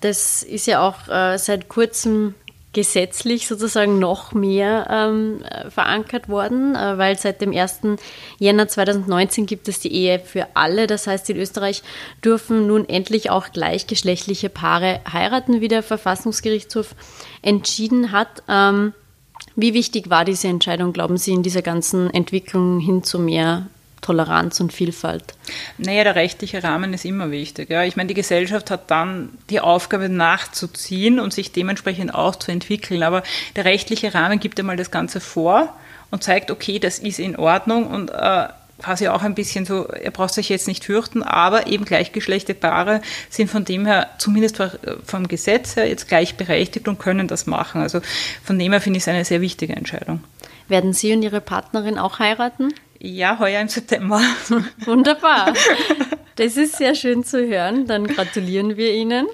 Das 0.02 0.44
ist 0.44 0.68
ja 0.68 0.88
auch 0.88 1.08
äh, 1.08 1.38
seit 1.38 1.68
kurzem 1.70 2.36
gesetzlich 2.72 3.48
sozusagen 3.48 3.98
noch 3.98 4.34
mehr 4.34 4.88
ähm, 4.90 5.44
verankert 5.70 6.30
worden, 6.30 6.76
äh, 6.76 6.98
weil 6.98 7.18
seit 7.18 7.42
dem 7.42 7.52
1. 7.52 7.80
Jänner 8.38 8.68
2019 8.68 9.48
gibt 9.48 9.68
es 9.68 9.80
die 9.80 9.92
Ehe 9.92 10.20
für 10.20 10.48
alle. 10.54 10.86
Das 10.86 11.08
heißt, 11.08 11.30
in 11.32 11.38
Österreich 11.38 11.82
dürfen 12.24 12.68
nun 12.68 12.88
endlich 12.88 13.32
auch 13.32 13.52
gleichgeschlechtliche 13.52 14.50
Paare 14.50 15.02
heiraten, 15.12 15.62
wie 15.62 15.68
der 15.68 15.82
Verfassungsgerichtshof 15.82 16.94
entschieden 17.42 18.12
hat. 18.12 18.44
Ähm, 18.48 18.94
wie 19.56 19.74
wichtig 19.74 20.10
war 20.12 20.24
diese 20.24 20.48
Entscheidung, 20.48 20.94
glauben 20.94 21.18
Sie, 21.18 21.32
in 21.32 21.44
dieser 21.44 21.64
ganzen 21.64 22.14
Entwicklung 22.14 22.80
hin 22.80 23.04
zu 23.04 23.18
mehr 23.18 23.66
Toleranz 24.02 24.60
und 24.60 24.74
Vielfalt? 24.74 25.36
Naja, 25.78 26.04
der 26.04 26.16
rechtliche 26.16 26.64
Rahmen 26.64 26.94
ist 26.94 27.06
immer 27.06 27.32
wichtig. 27.32 27.70
Ja. 27.70 27.84
Ich 27.84 27.96
meine, 27.96 28.08
die 28.08 28.14
Gesellschaft 28.14 28.72
hat 28.72 28.92
dann 28.92 29.30
die 29.50 29.60
Aufgabe 29.60 30.10
nachzuziehen 30.10 31.20
und 31.20 31.34
sich 31.34 31.52
dementsprechend 31.52 32.14
auch 32.14 32.36
zu 32.36 32.52
entwickeln. 32.52 33.04
Aber 33.04 33.24
der 33.56 33.66
rechtliche 33.66 34.14
Rahmen 34.14 34.40
gibt 34.40 34.60
einmal 34.60 34.78
das 34.78 34.92
Ganze 34.92 35.20
vor 35.20 35.74
und 36.12 36.24
zeigt, 36.24 36.52
okay, 36.52 36.80
das 36.80 37.00
ist 37.00 37.20
in 37.20 37.36
Ordnung 37.36 37.88
und 37.88 38.10
äh, 38.10 38.48
quasi 38.80 39.08
auch 39.08 39.24
ein 39.24 39.36
bisschen 39.36 39.66
so, 39.66 39.88
er 39.88 40.12
braucht 40.12 40.34
sich 40.34 40.50
jetzt 40.50 40.68
nicht 40.68 40.86
fürchten, 40.86 41.22
aber 41.22 41.68
eben 41.68 41.86
gleichgeschlechtliche 41.86 42.60
Paare 42.60 43.02
sind 43.30 43.50
von 43.50 43.66
dem 43.66 43.86
her, 43.86 44.08
zumindest 44.18 44.62
vom 45.06 45.28
Gesetz 45.28 45.76
her, 45.76 45.88
jetzt 45.88 46.08
gleichberechtigt 46.08 46.88
und 46.88 47.00
können 47.00 47.28
das 47.28 47.46
machen. 47.46 47.82
Also 47.82 48.02
von 48.44 48.58
dem 48.58 48.72
her 48.72 48.82
finde 48.82 48.98
ich 48.98 49.04
es 49.04 49.08
eine 49.08 49.26
sehr 49.26 49.42
wichtige 49.42 49.76
Entscheidung. 49.76 50.24
Werden 50.68 50.94
Sie 50.94 51.14
und 51.14 51.24
Ihre 51.24 51.42
Partnerin 51.42 51.98
auch 51.98 52.20
heiraten? 52.20 52.74
Ja, 53.02 53.40
heuer 53.40 53.62
im 53.62 53.70
September. 53.70 54.22
Wunderbar. 54.86 55.54
Das 56.36 56.56
ist 56.58 56.78
sehr 56.78 56.96
schön 56.96 57.24
zu 57.24 57.48
hören. 57.48 57.86
Dann 57.86 58.08
gratulieren 58.08 58.78
wir 58.78 58.94
Ihnen 58.94 59.28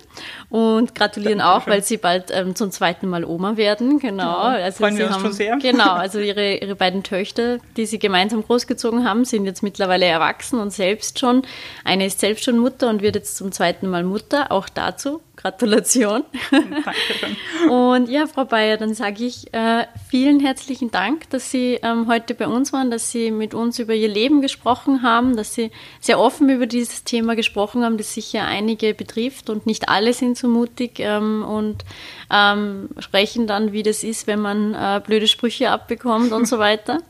und 0.49 0.95
gratulieren 0.95 1.41
auch, 1.41 1.65
weil 1.67 1.83
Sie 1.83 1.97
bald 1.97 2.31
ähm, 2.31 2.55
zum 2.55 2.71
zweiten 2.71 3.07
Mal 3.07 3.25
Oma 3.25 3.57
werden. 3.57 3.99
Genau. 3.99 4.37
Also 4.37 4.79
freuen 4.79 4.93
Sie 4.93 4.99
wir 4.99 5.05
uns 5.07 5.15
haben, 5.15 5.21
schon 5.23 5.33
sehr. 5.33 5.57
Genau. 5.57 5.93
Also 6.05 6.19
Ihre, 6.19 6.57
Ihre 6.57 6.75
beiden 6.75 7.03
Töchter, 7.03 7.57
die 7.77 7.85
Sie 7.87 7.99
gemeinsam 7.99 8.43
großgezogen 8.43 9.07
haben, 9.07 9.25
sind 9.25 9.45
jetzt 9.45 9.63
mittlerweile 9.63 10.05
erwachsen 10.05 10.59
und 10.59 10.71
selbst 10.71 11.19
schon. 11.19 11.43
Eine 11.83 12.05
ist 12.05 12.19
selbst 12.19 12.43
schon 12.43 12.59
Mutter 12.59 12.89
und 12.89 13.01
wird 13.01 13.15
jetzt 13.15 13.37
zum 13.37 13.51
zweiten 13.51 13.87
Mal 13.87 14.03
Mutter. 14.03 14.51
Auch 14.51 14.69
dazu 14.69 15.21
Gratulation. 15.35 16.23
Danke. 16.51 17.69
Und 17.69 18.09
ja, 18.09 18.27
Frau 18.27 18.45
Bayer, 18.45 18.77
dann 18.77 18.93
sage 18.93 19.25
ich 19.25 19.53
äh, 19.53 19.85
vielen 20.09 20.39
herzlichen 20.39 20.91
Dank, 20.91 21.29
dass 21.29 21.51
Sie 21.51 21.79
ähm, 21.81 22.07
heute 22.07 22.35
bei 22.35 22.47
uns 22.47 22.73
waren, 22.73 22.91
dass 22.91 23.11
Sie 23.11 23.31
mit 23.31 23.53
uns 23.53 23.79
über 23.79 23.93
Ihr 23.93 24.07
Leben 24.07 24.41
gesprochen 24.41 25.01
haben, 25.01 25.35
dass 25.35 25.53
Sie 25.53 25.71
sehr 25.99 26.19
offen 26.19 26.49
über 26.49 26.67
dieses 26.67 27.03
Thema 27.03 27.35
gesprochen 27.35 27.83
haben, 27.83 27.97
das 27.97 28.13
sicher 28.13 28.45
einige 28.45 28.93
betrifft 28.93 29.49
und 29.49 29.65
nicht 29.65 29.89
alle 29.89 30.13
sind 30.13 30.37
so 30.37 30.47
mutig 30.47 30.99
ähm, 30.99 31.43
und 31.43 31.83
ähm, 32.31 32.89
sprechen 32.99 33.47
dann, 33.47 33.71
wie 33.71 33.83
das 33.83 34.03
ist, 34.03 34.27
wenn 34.27 34.39
man 34.39 34.73
äh, 34.73 35.01
blöde 35.05 35.27
Sprüche 35.27 35.71
abbekommt 35.71 36.31
und 36.31 36.47
so 36.47 36.59
weiter. 36.59 36.99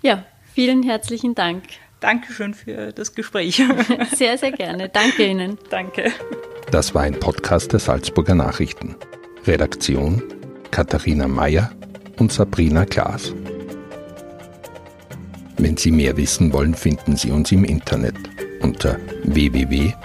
Ja, 0.00 0.22
vielen 0.54 0.84
herzlichen 0.84 1.34
Dank. 1.34 1.64
Dankeschön 2.00 2.54
für 2.54 2.92
das 2.92 3.14
Gespräch. 3.14 3.62
Sehr, 4.14 4.38
sehr 4.38 4.52
gerne. 4.52 4.88
Danke 4.88 5.26
Ihnen. 5.26 5.58
Danke. 5.70 6.12
Das 6.70 6.94
war 6.94 7.02
ein 7.02 7.18
Podcast 7.18 7.72
der 7.72 7.80
Salzburger 7.80 8.34
Nachrichten. 8.34 8.94
Redaktion 9.46 10.22
Katharina 10.70 11.26
Mayer 11.26 11.72
und 12.18 12.32
Sabrina 12.32 12.84
Klaas. 12.84 13.34
Wenn 15.56 15.76
Sie 15.76 15.90
mehr 15.90 16.16
wissen 16.16 16.52
wollen, 16.52 16.74
finden 16.74 17.16
Sie 17.16 17.30
uns 17.32 17.50
im 17.50 17.64
Internet 17.64 18.14
unter 18.60 18.98
www.sn.at. 19.24 19.98